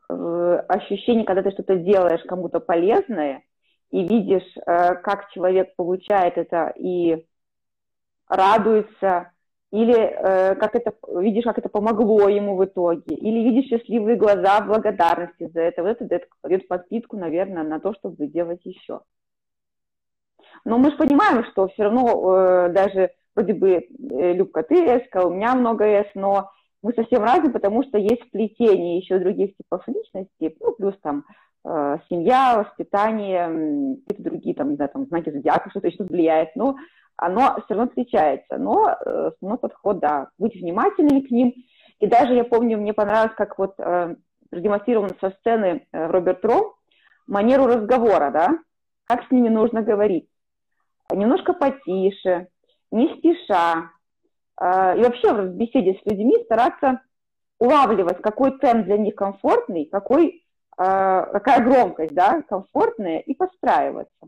ощущение, 0.07 1.25
когда 1.25 1.41
ты 1.41 1.49
что-то 1.49 1.77
делаешь 1.77 2.21
кому-то 2.27 2.59
полезное, 2.59 3.43
и 3.91 4.07
видишь, 4.07 4.55
э, 4.55 4.95
как 4.95 5.29
человек 5.31 5.75
получает 5.75 6.37
это 6.37 6.71
и 6.75 7.25
радуется, 8.27 9.31
или 9.71 9.95
э, 9.95 10.55
как 10.55 10.75
это, 10.75 10.93
видишь, 11.19 11.43
как 11.43 11.59
это 11.59 11.69
помогло 11.69 12.27
ему 12.27 12.55
в 12.55 12.65
итоге, 12.65 13.15
или 13.15 13.39
видишь 13.49 13.69
счастливые 13.69 14.17
глаза 14.17 14.61
благодарности 14.61 15.49
за 15.53 15.61
это, 15.61 15.83
вот 15.83 16.01
это 16.01 16.25
дает, 16.43 16.67
подпитку, 16.67 17.17
наверное, 17.17 17.63
на 17.63 17.79
то, 17.79 17.93
чтобы 17.93 18.27
делать 18.27 18.61
еще. 18.63 19.01
Но 20.65 20.77
мы 20.77 20.89
же 20.89 20.97
понимаем, 20.97 21.43
что 21.45 21.67
все 21.67 21.83
равно 21.83 22.35
э, 22.35 22.69
даже 22.69 23.11
вроде 23.35 23.53
бы, 23.53 23.69
э, 23.71 24.33
Любка, 24.33 24.63
ты 24.63 24.75
эска, 24.85 25.25
у 25.25 25.33
меня 25.33 25.53
много 25.53 25.85
эс, 25.85 26.07
но 26.15 26.49
мы 26.81 26.93
совсем 26.93 27.23
разные, 27.23 27.51
потому 27.51 27.83
что 27.83 27.97
есть 27.97 28.23
вплетение 28.23 28.97
еще 28.97 29.19
других 29.19 29.55
типов 29.55 29.87
личности, 29.87 30.57
ну, 30.59 30.73
плюс 30.73 30.95
там 31.01 31.25
э, 31.63 31.97
семья, 32.09 32.57
воспитание, 32.65 33.97
какие-то 34.07 34.29
другие, 34.29 34.55
там, 34.55 34.71
не 34.71 34.75
знаю, 34.77 34.89
там, 34.91 35.05
знаки 35.05 35.29
зодиака, 35.29 35.69
что-то 35.69 35.87
еще 35.87 36.03
влияет, 36.03 36.55
но 36.55 36.75
оно 37.19 37.55
все 37.65 37.75
равно 37.75 37.83
отличается. 37.83 38.57
Но 38.57 38.89
э, 38.89 39.31
основной 39.33 39.59
подход, 39.59 39.99
да, 39.99 40.29
быть 40.37 40.55
внимательными 40.55 41.21
к 41.21 41.31
ним. 41.31 41.53
И 41.99 42.07
даже 42.07 42.33
я 42.33 42.43
помню, 42.43 42.77
мне 42.77 42.93
понравилось, 42.93 43.35
как 43.35 43.57
вот 43.57 43.75
э, 43.77 44.15
продемонстрировано 44.49 45.15
со 45.19 45.31
сцены 45.31 45.85
э, 45.91 46.07
Роберт 46.07 46.43
Ром, 46.45 46.73
манеру 47.27 47.67
разговора, 47.67 48.31
да, 48.31 48.57
как 49.05 49.27
с 49.27 49.31
ними 49.31 49.49
нужно 49.49 49.81
говорить. 49.81 50.29
Немножко 51.11 51.53
потише, 51.53 52.47
не 52.91 53.09
спеша, 53.17 53.89
а, 54.55 54.95
и 54.95 55.01
вообще 55.01 55.33
в 55.33 55.55
беседе 55.55 55.99
с 55.99 56.05
людьми 56.05 56.35
стараться 56.45 57.01
улавливать, 57.59 58.21
какой 58.21 58.57
темп 58.59 58.85
для 58.85 58.97
них 58.97 59.15
комфортный, 59.15 59.85
какой, 59.85 60.43
а, 60.77 61.23
какая 61.23 61.63
громкость, 61.63 62.13
да, 62.13 62.41
комфортная, 62.47 63.19
и 63.19 63.33
подстраиваться. 63.33 64.27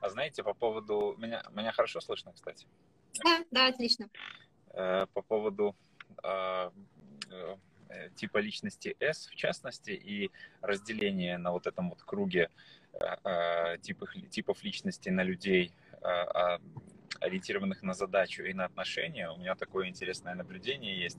А 0.00 0.08
знаете, 0.10 0.42
по 0.42 0.54
поводу... 0.54 1.14
Меня, 1.18 1.42
меня 1.52 1.72
хорошо 1.72 2.00
слышно, 2.00 2.32
кстати? 2.32 2.66
Да, 3.24 3.44
да, 3.50 3.66
отлично. 3.68 4.08
Э, 4.72 5.06
по 5.12 5.22
поводу 5.22 5.76
э, 6.22 6.70
э, 7.30 8.10
типа 8.14 8.38
личности 8.38 8.96
S, 9.00 9.26
в 9.26 9.36
частности, 9.36 9.90
и 9.90 10.30
разделение 10.62 11.38
на 11.38 11.52
вот 11.52 11.66
этом 11.66 11.90
вот 11.90 12.02
круге 12.02 12.50
типов, 13.82 14.10
типов 14.30 14.64
личности 14.64 15.10
на 15.10 15.22
людей, 15.22 15.72
а, 16.02 16.54
а, 16.54 16.60
ориентированных 17.20 17.82
на 17.82 17.94
задачу 17.94 18.42
и 18.42 18.54
на 18.54 18.64
отношения, 18.64 19.30
у 19.30 19.36
меня 19.36 19.54
такое 19.54 19.88
интересное 19.88 20.34
наблюдение 20.34 20.98
есть. 21.00 21.18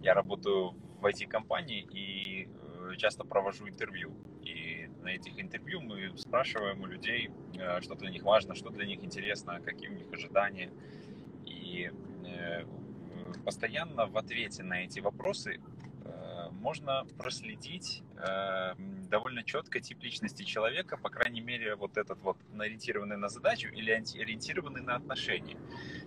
Я 0.00 0.14
работаю 0.14 0.70
в 0.70 1.06
IT-компании 1.06 1.86
и 1.90 2.48
э, 2.48 2.96
часто 2.96 3.24
провожу 3.24 3.68
интервью. 3.68 4.14
И 4.42 4.83
на 5.04 5.10
этих 5.10 5.38
интервью 5.38 5.80
мы 5.80 6.16
спрашиваем 6.16 6.80
у 6.82 6.86
людей, 6.86 7.30
э, 7.58 7.80
что 7.82 7.94
для 7.94 8.10
них 8.10 8.22
важно, 8.22 8.54
что 8.54 8.70
для 8.70 8.86
них 8.86 9.04
интересно, 9.04 9.60
какие 9.60 9.88
у 9.90 9.94
них 9.94 10.06
ожидания. 10.12 10.70
И 11.46 11.90
э, 12.24 12.64
постоянно 13.44 14.06
в 14.06 14.16
ответе 14.16 14.62
на 14.62 14.84
эти 14.84 15.00
вопросы 15.00 15.60
можно 16.60 17.04
проследить 17.18 18.02
э, 18.16 18.74
довольно 19.10 19.42
четко 19.42 19.80
тип 19.80 20.02
личности 20.02 20.42
человека, 20.42 20.96
по 20.96 21.10
крайней 21.10 21.40
мере, 21.40 21.76
вот 21.76 21.96
этот 21.96 22.20
вот 22.22 22.36
ориентированный 22.58 23.16
на 23.16 23.28
задачу 23.28 23.68
или 23.68 23.90
ориентированный 23.90 24.82
на 24.82 24.96
отношения. 24.96 25.56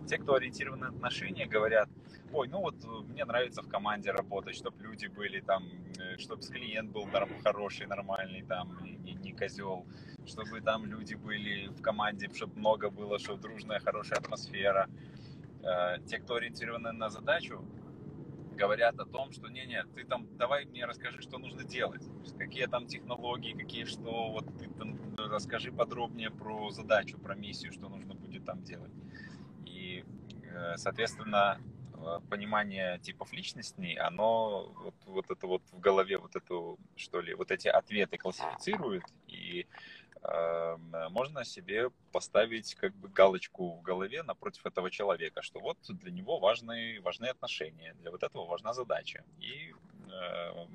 Те, 0.07 0.17
кто 0.17 0.35
ориентированы 0.35 0.87
на 0.87 0.89
отношения, 0.89 1.45
говорят, 1.45 1.89
ой, 2.33 2.47
ну 2.47 2.59
вот 2.59 2.75
мне 3.09 3.25
нравится 3.25 3.61
в 3.61 3.69
команде 3.69 4.11
работать, 4.11 4.55
чтобы 4.55 4.83
люди 4.83 5.07
были 5.07 5.39
там, 5.41 5.63
э, 5.99 6.17
чтобы 6.17 6.41
клиент 6.41 6.91
был 6.91 7.07
хороший, 7.43 7.87
нормальный, 7.87 8.43
там, 8.43 8.77
не, 8.83 9.13
не 9.13 9.33
козел, 9.33 9.85
чтобы 10.25 10.61
там 10.61 10.85
люди 10.85 11.15
были 11.15 11.67
в 11.67 11.81
команде, 11.81 12.29
чтобы 12.33 12.57
много 12.59 12.89
было, 12.89 13.19
чтобы 13.19 13.41
дружная, 13.41 13.79
хорошая 13.79 14.19
атмосфера. 14.19 14.89
Э, 15.63 15.97
те, 16.05 16.19
кто 16.19 16.35
ориентированы 16.35 16.91
на 16.91 17.09
задачу, 17.09 17.63
говорят 18.57 18.99
о 18.99 19.05
том, 19.05 19.31
что 19.31 19.47
не-не, 19.47 19.83
ты 19.95 20.03
там 20.03 20.27
давай 20.37 20.65
мне 20.65 20.85
расскажи, 20.85 21.21
что 21.21 21.37
нужно 21.37 21.63
делать, 21.63 22.03
какие 22.37 22.65
там 22.65 22.87
технологии, 22.87 23.53
какие 23.53 23.85
что, 23.85 24.31
вот 24.31 24.45
ты 24.57 24.67
там 24.69 24.97
расскажи 25.15 25.71
подробнее 25.71 26.31
про 26.31 26.69
задачу, 26.71 27.17
про 27.17 27.35
миссию, 27.35 27.71
что 27.71 27.87
нужно 27.87 28.15
будет 28.15 28.45
там 28.45 28.63
делать. 28.63 28.91
И, 29.65 30.03
э, 30.43 30.77
соответственно, 30.77 31.61
э, 31.93 32.19
понимание 32.29 32.99
типов 32.99 33.31
личностей, 33.31 33.95
оно 33.95 34.73
вот, 34.75 34.95
вот 35.05 35.31
это 35.31 35.47
вот 35.47 35.61
в 35.71 35.79
голове, 35.79 36.17
вот 36.17 36.35
эту, 36.35 36.77
что 36.95 37.21
ли, 37.21 37.33
вот 37.33 37.51
эти 37.51 37.67
ответы 37.67 38.17
классифицирует, 38.17 39.03
и 39.27 39.67
можно 41.09 41.45
себе 41.45 41.89
поставить 42.11 42.75
как 42.75 42.93
бы 42.95 43.07
галочку 43.07 43.71
в 43.77 43.81
голове 43.81 44.23
напротив 44.23 44.65
этого 44.65 44.91
человека, 44.91 45.41
что 45.41 45.59
вот 45.59 45.77
для 45.87 46.11
него 46.11 46.39
важны, 46.39 46.99
важны 47.01 47.27
отношения, 47.27 47.93
для 48.01 48.11
вот 48.11 48.23
этого 48.23 48.45
важна 48.45 48.73
задача. 48.73 49.23
И 49.39 49.73
э, 50.11 50.65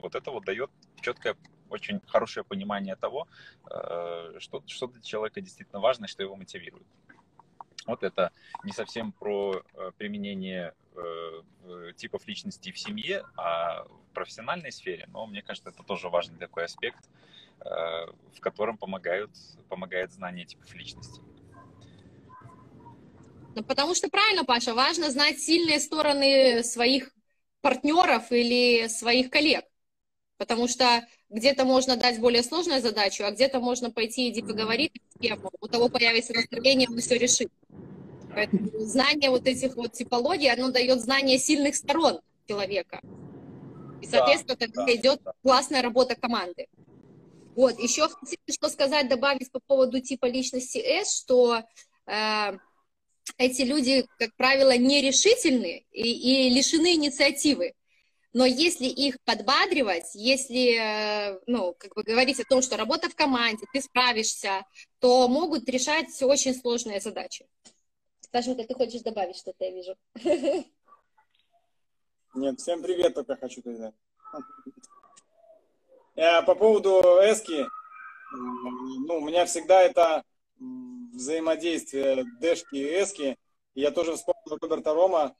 вот 0.00 0.14
это 0.14 0.30
вот 0.30 0.44
дает 0.44 0.70
четкое, 1.00 1.36
очень 1.68 2.00
хорошее 2.06 2.44
понимание 2.44 2.96
того, 2.96 3.28
э, 3.70 4.36
что, 4.38 4.62
что 4.66 4.86
для 4.86 5.02
человека 5.02 5.40
действительно 5.40 5.80
важно, 5.80 6.06
что 6.06 6.22
его 6.22 6.36
мотивирует. 6.36 6.86
Вот 7.86 8.02
это 8.04 8.30
не 8.64 8.72
совсем 8.72 9.12
про 9.12 9.62
э, 9.74 9.90
применение 9.98 10.74
э, 10.94 11.92
типов 11.96 12.26
личности 12.26 12.72
в 12.72 12.78
семье, 12.78 13.24
а 13.36 13.84
в 13.84 14.14
профессиональной 14.14 14.72
сфере, 14.72 15.06
но 15.12 15.26
мне 15.26 15.42
кажется, 15.42 15.70
это 15.70 15.82
тоже 15.82 16.08
важный 16.08 16.38
такой 16.38 16.64
аспект, 16.64 17.04
Э, 17.04 17.31
в 17.64 18.40
котором 18.40 18.76
помогают, 18.76 19.30
помогает 19.68 20.12
знание 20.12 20.44
типов 20.44 20.74
личности. 20.74 21.20
Ну, 23.54 23.62
потому 23.62 23.94
что 23.94 24.08
правильно, 24.08 24.44
Паша, 24.44 24.74
важно 24.74 25.10
знать 25.10 25.38
сильные 25.38 25.78
стороны 25.78 26.64
своих 26.64 27.12
партнеров 27.60 28.32
или 28.32 28.88
своих 28.88 29.30
коллег. 29.30 29.64
Потому 30.38 30.66
что 30.66 31.06
где-то 31.28 31.64
можно 31.64 31.96
дать 31.96 32.18
более 32.18 32.42
сложную 32.42 32.80
задачу, 32.80 33.24
а 33.24 33.30
где-то 33.30 33.60
можно 33.60 33.90
пойти 33.90 34.30
и 34.30 34.42
поговорить 34.42 34.92
с 35.14 35.20
кем. 35.20 35.40
У 35.60 35.68
того 35.68 35.88
появится 35.88 36.32
настроение, 36.32 36.88
он 36.88 36.98
все 36.98 37.16
решит. 37.16 37.52
Поэтому 38.34 38.70
знание 38.80 39.30
вот 39.30 39.46
этих 39.46 39.76
вот 39.76 39.92
типологий, 39.92 40.50
оно 40.50 40.70
дает 40.70 41.00
знание 41.00 41.38
сильных 41.38 41.76
сторон 41.76 42.20
человека. 42.48 43.00
И, 44.00 44.06
соответственно, 44.06 44.56
да, 44.56 44.66
тогда 44.66 44.86
да, 44.86 44.94
идет 44.94 45.22
да. 45.22 45.32
классная 45.42 45.82
работа 45.82 46.16
команды. 46.16 46.66
Вот, 47.54 47.78
еще 47.78 48.08
хотела 48.08 48.38
что 48.50 48.68
сказать, 48.68 49.08
добавить 49.08 49.50
по 49.52 49.60
поводу 49.60 50.00
типа 50.00 50.26
личности 50.26 50.78
S, 50.78 51.18
что 51.18 51.62
э, 52.06 52.58
эти 53.36 53.62
люди, 53.62 54.06
как 54.18 54.34
правило, 54.36 54.76
нерешительны 54.76 55.84
и, 55.90 56.46
и 56.46 56.50
лишены 56.50 56.94
инициативы. 56.94 57.74
Но 58.32 58.46
если 58.46 58.86
их 58.86 59.18
подбадривать, 59.24 60.14
если, 60.14 60.78
э, 60.78 61.38
ну, 61.46 61.74
как 61.78 61.94
бы 61.94 62.02
говорить 62.02 62.40
о 62.40 62.44
том, 62.44 62.62
что 62.62 62.78
работа 62.78 63.10
в 63.10 63.14
команде, 63.14 63.66
ты 63.72 63.82
справишься, 63.82 64.64
то 65.00 65.28
могут 65.28 65.68
решать 65.68 66.06
очень 66.22 66.54
сложные 66.54 67.00
задачи. 67.00 67.46
Сашенька, 68.32 68.64
ты 68.64 68.72
хочешь 68.74 69.02
добавить 69.02 69.36
что-то, 69.36 69.62
я 69.64 69.70
вижу. 69.72 69.94
Нет, 72.34 72.58
всем 72.58 72.82
привет 72.82 73.12
только 73.12 73.36
хочу 73.36 73.60
передать. 73.60 73.94
Э, 76.14 76.42
по 76.42 76.54
поводу 76.54 77.00
эски, 77.22 77.66
ну, 78.32 79.18
у 79.18 79.20
меня 79.26 79.46
всегда 79.46 79.82
это 79.82 80.22
взаимодействие 81.12 82.24
дэшки 82.40 82.76
и 82.76 83.02
эски. 83.02 83.36
Я 83.74 83.90
тоже 83.90 84.16
вспомнил 84.16 84.58
Роберта 84.60 84.92
Рома, 84.92 85.34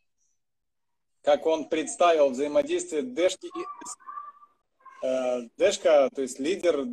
как 1.23 1.47
он 1.47 1.69
представил 1.69 2.31
взаимодействие 2.31 3.03
дэшки 3.03 3.47
и 3.47 3.49
эски. 3.49 4.01
Э, 5.03 5.49
дэшка, 5.57 6.09
то 6.15 6.23
есть 6.23 6.39
лидер, 6.39 6.87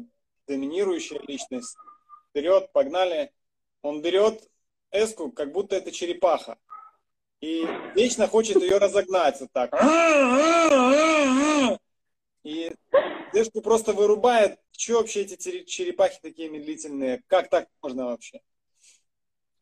доминирующая 0.48 1.22
личность. 1.28 1.78
Вперед, 2.30 2.72
погнали. 2.74 3.32
Он 3.82 4.02
берет 4.02 4.50
эску, 4.92 5.32
как 5.32 5.54
будто 5.54 5.76
это 5.76 5.92
черепаха. 5.92 6.58
И 7.40 7.66
вечно 7.96 8.28
хочет 8.28 8.62
ее 8.62 8.78
разогнать 8.78 9.40
вот 9.40 9.50
так. 9.54 9.72
И 12.44 12.72
Дэшку 13.34 13.62
просто 13.62 13.94
вырубает, 13.94 14.60
что 14.72 14.94
вообще 14.94 15.22
эти 15.22 15.64
черепахи 15.64 16.20
такие 16.22 16.50
медлительные, 16.50 17.22
как 17.28 17.50
так 17.50 17.68
можно 17.82 18.06
вообще? 18.06 18.42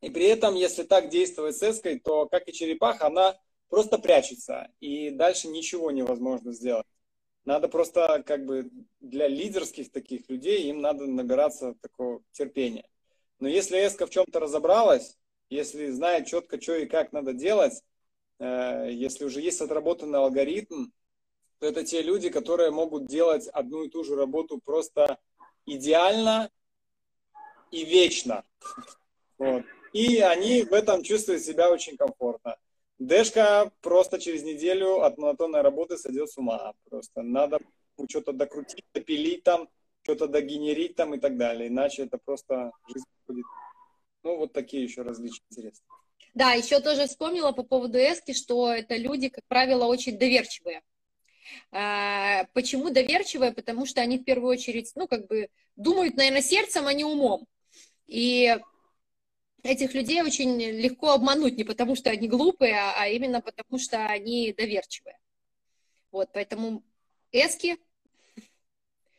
И 0.02 0.10
при 0.10 0.26
этом, 0.26 0.56
если 0.56 0.84
так 0.84 1.10
действовать 1.10 1.58
с 1.58 1.64
эской, 1.64 2.00
то, 2.00 2.28
как 2.28 2.48
и 2.48 2.54
черепаха, 2.54 3.08
она 3.08 3.36
просто 3.68 3.98
прячется, 3.98 4.72
и 4.80 5.10
дальше 5.10 5.48
ничего 5.48 5.92
невозможно 5.92 6.54
сделать. 6.54 6.86
Надо 7.46 7.68
просто, 7.68 8.24
как 8.26 8.46
бы, 8.46 8.70
для 9.00 9.28
лидерских 9.28 9.92
таких 9.92 10.30
людей, 10.30 10.70
им 10.70 10.82
надо 10.82 11.08
набираться 11.08 11.76
такого 11.82 12.22
терпения. 12.32 12.88
Но 13.40 13.48
если 13.48 13.78
эска 13.78 14.06
в 14.06 14.10
чем-то 14.10 14.40
разобралась, 14.40 15.18
если 15.50 15.90
знает 15.90 16.28
четко, 16.28 16.62
что 16.62 16.76
и 16.76 16.86
как 16.86 17.14
надо 17.14 17.34
делать, 17.34 17.82
э, 18.40 18.90
если 18.92 19.26
уже 19.26 19.42
есть 19.42 19.62
отработанный 19.62 20.20
алгоритм, 20.20 20.88
то 21.60 21.68
это 21.68 21.84
те 21.84 22.02
люди, 22.02 22.30
которые 22.30 22.72
могут 22.72 23.06
делать 23.06 23.48
одну 23.48 23.84
и 23.84 23.90
ту 23.90 24.04
же 24.04 24.16
работу 24.16 24.60
просто 24.64 25.18
идеально 25.66 26.50
и 27.72 27.84
вечно. 27.84 28.44
Вот. 29.38 29.64
И 29.94 30.20
они 30.20 30.64
в 30.64 30.74
этом 30.74 31.04
чувствуют 31.04 31.44
себя 31.44 31.72
очень 31.72 31.98
комфортно. 31.98 32.58
Дэшка 33.00 33.72
просто 33.82 34.20
через 34.20 34.44
неделю 34.44 35.02
от 35.02 35.18
монотонной 35.18 35.62
работы 35.62 35.98
сойдет 35.98 36.30
с 36.30 36.38
ума. 36.38 36.74
Просто 36.90 37.22
надо 37.22 37.60
что-то 38.10 38.34
докрутить, 38.34 38.86
допилить 38.94 39.44
там, 39.44 39.70
что-то 40.04 40.28
догенерить 40.28 40.96
там 40.96 41.14
и 41.14 41.20
так 41.20 41.38
далее. 41.38 41.68
Иначе 41.68 42.04
это 42.04 42.18
просто 42.18 42.72
жизнь 42.88 43.06
будет. 43.28 43.46
Ну, 44.24 44.38
вот 44.38 44.54
такие 44.54 44.84
еще 44.84 45.04
различия 45.04 45.42
интересные. 45.50 45.88
Да, 46.34 46.54
еще 46.54 46.80
тоже 46.80 47.08
вспомнила 47.08 47.52
по 47.52 47.64
поводу 47.64 47.98
эски, 47.98 48.34
что 48.34 48.72
это 48.72 48.96
люди, 48.96 49.30
как 49.30 49.44
правило, 49.48 49.86
очень 49.86 50.18
доверчивые. 50.18 50.82
А, 51.72 52.46
почему 52.54 52.90
доверчивые? 52.90 53.52
Потому 53.52 53.86
что 53.86 54.02
они 54.02 54.18
в 54.18 54.24
первую 54.24 54.52
очередь, 54.52 54.92
ну, 54.96 55.08
как 55.08 55.28
бы 55.28 55.50
думают, 55.76 56.16
наверное, 56.16 56.42
сердцем, 56.42 56.88
а 56.88 56.94
не 56.94 57.04
умом. 57.04 57.48
И 58.08 58.58
этих 59.64 59.94
людей 59.94 60.22
очень 60.22 60.60
легко 60.60 61.12
обмануть, 61.12 61.58
не 61.58 61.64
потому 61.64 61.96
что 61.96 62.10
они 62.10 62.28
глупые, 62.28 62.76
а, 62.76 62.94
а 62.98 63.08
именно 63.08 63.42
потому 63.42 63.80
что 63.80 64.06
они 64.06 64.54
доверчивые. 64.54 65.18
Вот, 66.12 66.30
поэтому 66.34 66.84
эски, 67.32 67.78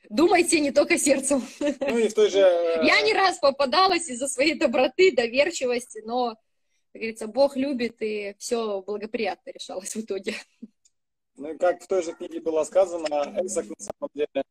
думайте 0.08 0.60
не 0.60 0.70
только 0.70 0.98
сердцем. 0.98 1.46
Ну 1.60 1.98
и 1.98 2.08
в 2.08 2.14
той 2.14 2.30
же... 2.30 2.40
Э, 2.40 2.84
Я 2.84 3.00
не 3.02 3.12
раз 3.12 3.38
попадалась 3.38 4.08
из-за 4.08 4.28
своей 4.28 4.54
доброты, 4.54 5.12
доверчивости, 5.14 6.02
но, 6.04 6.30
как 6.92 7.00
говорится, 7.00 7.26
Бог 7.26 7.56
любит, 7.56 8.00
и 8.00 8.34
все 8.38 8.82
благоприятно 8.82 9.50
решалось 9.50 9.94
в 9.94 10.00
итоге. 10.00 10.34
Ну 11.38 11.52
и 11.52 11.56
как 11.56 11.80
в 11.80 11.86
той 11.86 12.02
же 12.02 12.12
книге 12.12 12.40
было 12.40 12.64
сказано, 12.64 13.06
эсок 13.44 13.66
на 13.66 13.76
самом 13.78 14.10
деле, 14.12 14.44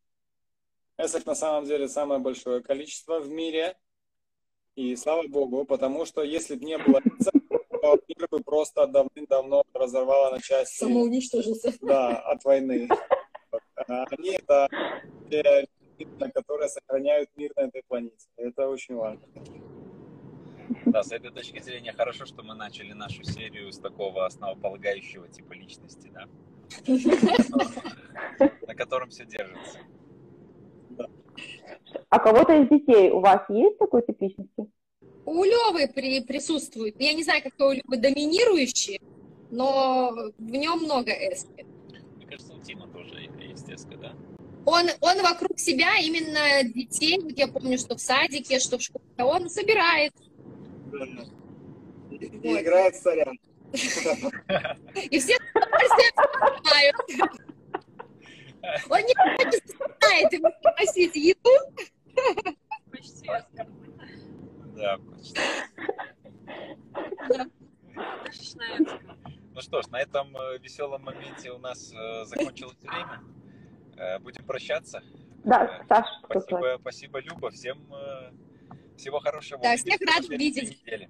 эсок 0.98 1.26
на 1.26 1.36
самом 1.36 1.66
деле 1.66 1.90
самое 1.90 2.20
большое 2.22 2.64
количество 2.64 3.20
в 3.20 3.30
мире. 3.30 3.78
И 4.76 4.96
слава 4.96 5.28
богу, 5.28 5.66
потому 5.66 6.06
что 6.06 6.24
если 6.24 6.56
бы 6.56 6.64
не 6.64 6.78
было 6.78 7.02
эсок, 7.20 7.34
то 7.82 8.00
мир 8.08 8.28
бы 8.30 8.40
просто 8.40 8.88
давным-давно 8.88 9.64
разорвало 9.74 10.32
на 10.32 10.42
части. 10.42 10.80
Самоуничтожился. 10.80 11.74
Да, 11.82 12.20
от 12.20 12.44
войны. 12.46 12.88
Они 13.88 14.32
это 14.32 14.70
те, 15.30 15.68
которые 16.34 16.70
сохраняют 16.70 17.30
мир 17.36 17.52
на 17.56 17.62
этой 17.62 17.84
планете. 17.88 18.28
Это 18.38 18.70
очень 18.70 18.96
важно. 18.96 19.28
Да, 20.86 21.04
с 21.04 21.12
этой 21.12 21.32
точки 21.32 21.60
зрения 21.60 21.92
хорошо, 21.92 22.26
что 22.26 22.44
мы 22.44 22.54
начали 22.56 22.94
нашу 22.94 23.24
серию 23.24 23.72
с 23.74 23.80
такого 23.80 24.26
основополагающего 24.26 25.28
типа 25.28 25.54
личности, 25.54 26.10
да? 26.14 26.28
На 28.68 28.76
котором 28.76 29.10
все 29.10 29.26
держится. 29.26 29.80
А 32.10 32.20
кого-то 32.20 32.54
из 32.62 32.70
детей 32.70 33.12
у 33.12 33.20
вас 33.20 33.42
есть 33.50 33.78
такой 33.78 34.02
тип 34.02 34.22
личности? 34.22 34.68
У 35.26 35.44
Левы 35.44 35.88
при, 35.94 36.22
присутствует, 36.22 36.96
я 37.00 37.14
не 37.14 37.24
знаю, 37.24 37.44
какой 37.44 37.68
у 37.68 37.72
Левы 37.74 37.98
доминирующий, 37.98 39.02
но 39.52 40.14
в 40.38 40.52
нем 40.52 40.80
много 40.80 41.12
эски. 41.12 41.66
Мне 42.16 42.26
кажется, 42.26 42.54
у 42.54 42.60
Тима 42.60 42.88
тоже 42.88 43.30
есть 43.42 43.70
эска, 43.70 43.98
да? 43.98 44.14
Он, 44.66 44.86
он 45.02 45.22
вокруг 45.22 45.60
себя 45.60 45.98
именно 45.98 46.64
детей, 46.64 47.20
вот 47.22 47.38
я 47.38 47.48
помню, 47.48 47.78
что 47.78 47.96
в 47.96 48.02
садике, 48.02 48.60
что 48.60 48.78
в 48.78 48.82
школе, 48.82 49.04
он 49.18 49.50
собирает. 49.50 50.14
И, 52.12 52.16
и 52.16 52.62
играет 52.62 52.96
в 52.96 53.02
сорян. 53.02 53.38
И 53.74 55.20
все 55.20 55.36
с 55.36 55.50
удовольствием. 55.56 56.96
Он 58.90 59.00
никогда 59.00 59.44
не 59.44 59.58
стесняет 59.58 60.34
ему 60.34 60.52
приносить 60.62 61.16
еду. 61.16 61.50
Почти. 62.92 63.30
Да, 64.76 64.98
почти. 65.12 65.40
Ну 69.54 69.62
что 69.62 69.82
ж, 69.82 69.88
на 69.88 70.00
этом 70.00 70.38
э, 70.38 70.60
веселом 70.60 71.04
моменте 71.04 71.52
у 71.52 71.58
нас 71.58 71.92
э, 71.92 72.26
закончилось 72.26 72.78
время. 72.80 73.24
Э, 73.98 74.20
Будем 74.20 74.46
прощаться. 74.46 75.02
Да, 75.44 75.82
Саш? 75.90 76.06
Спасибо, 76.26 76.78
спасибо, 76.80 77.20
Люба. 77.22 77.50
Всем 77.50 77.80
всего 78.98 79.20
хорошего. 79.20 79.62
Да, 79.64 79.76
всех 79.76 80.00
рад 80.02 80.30
видеть. 80.30 80.80
неделе. 80.86 81.10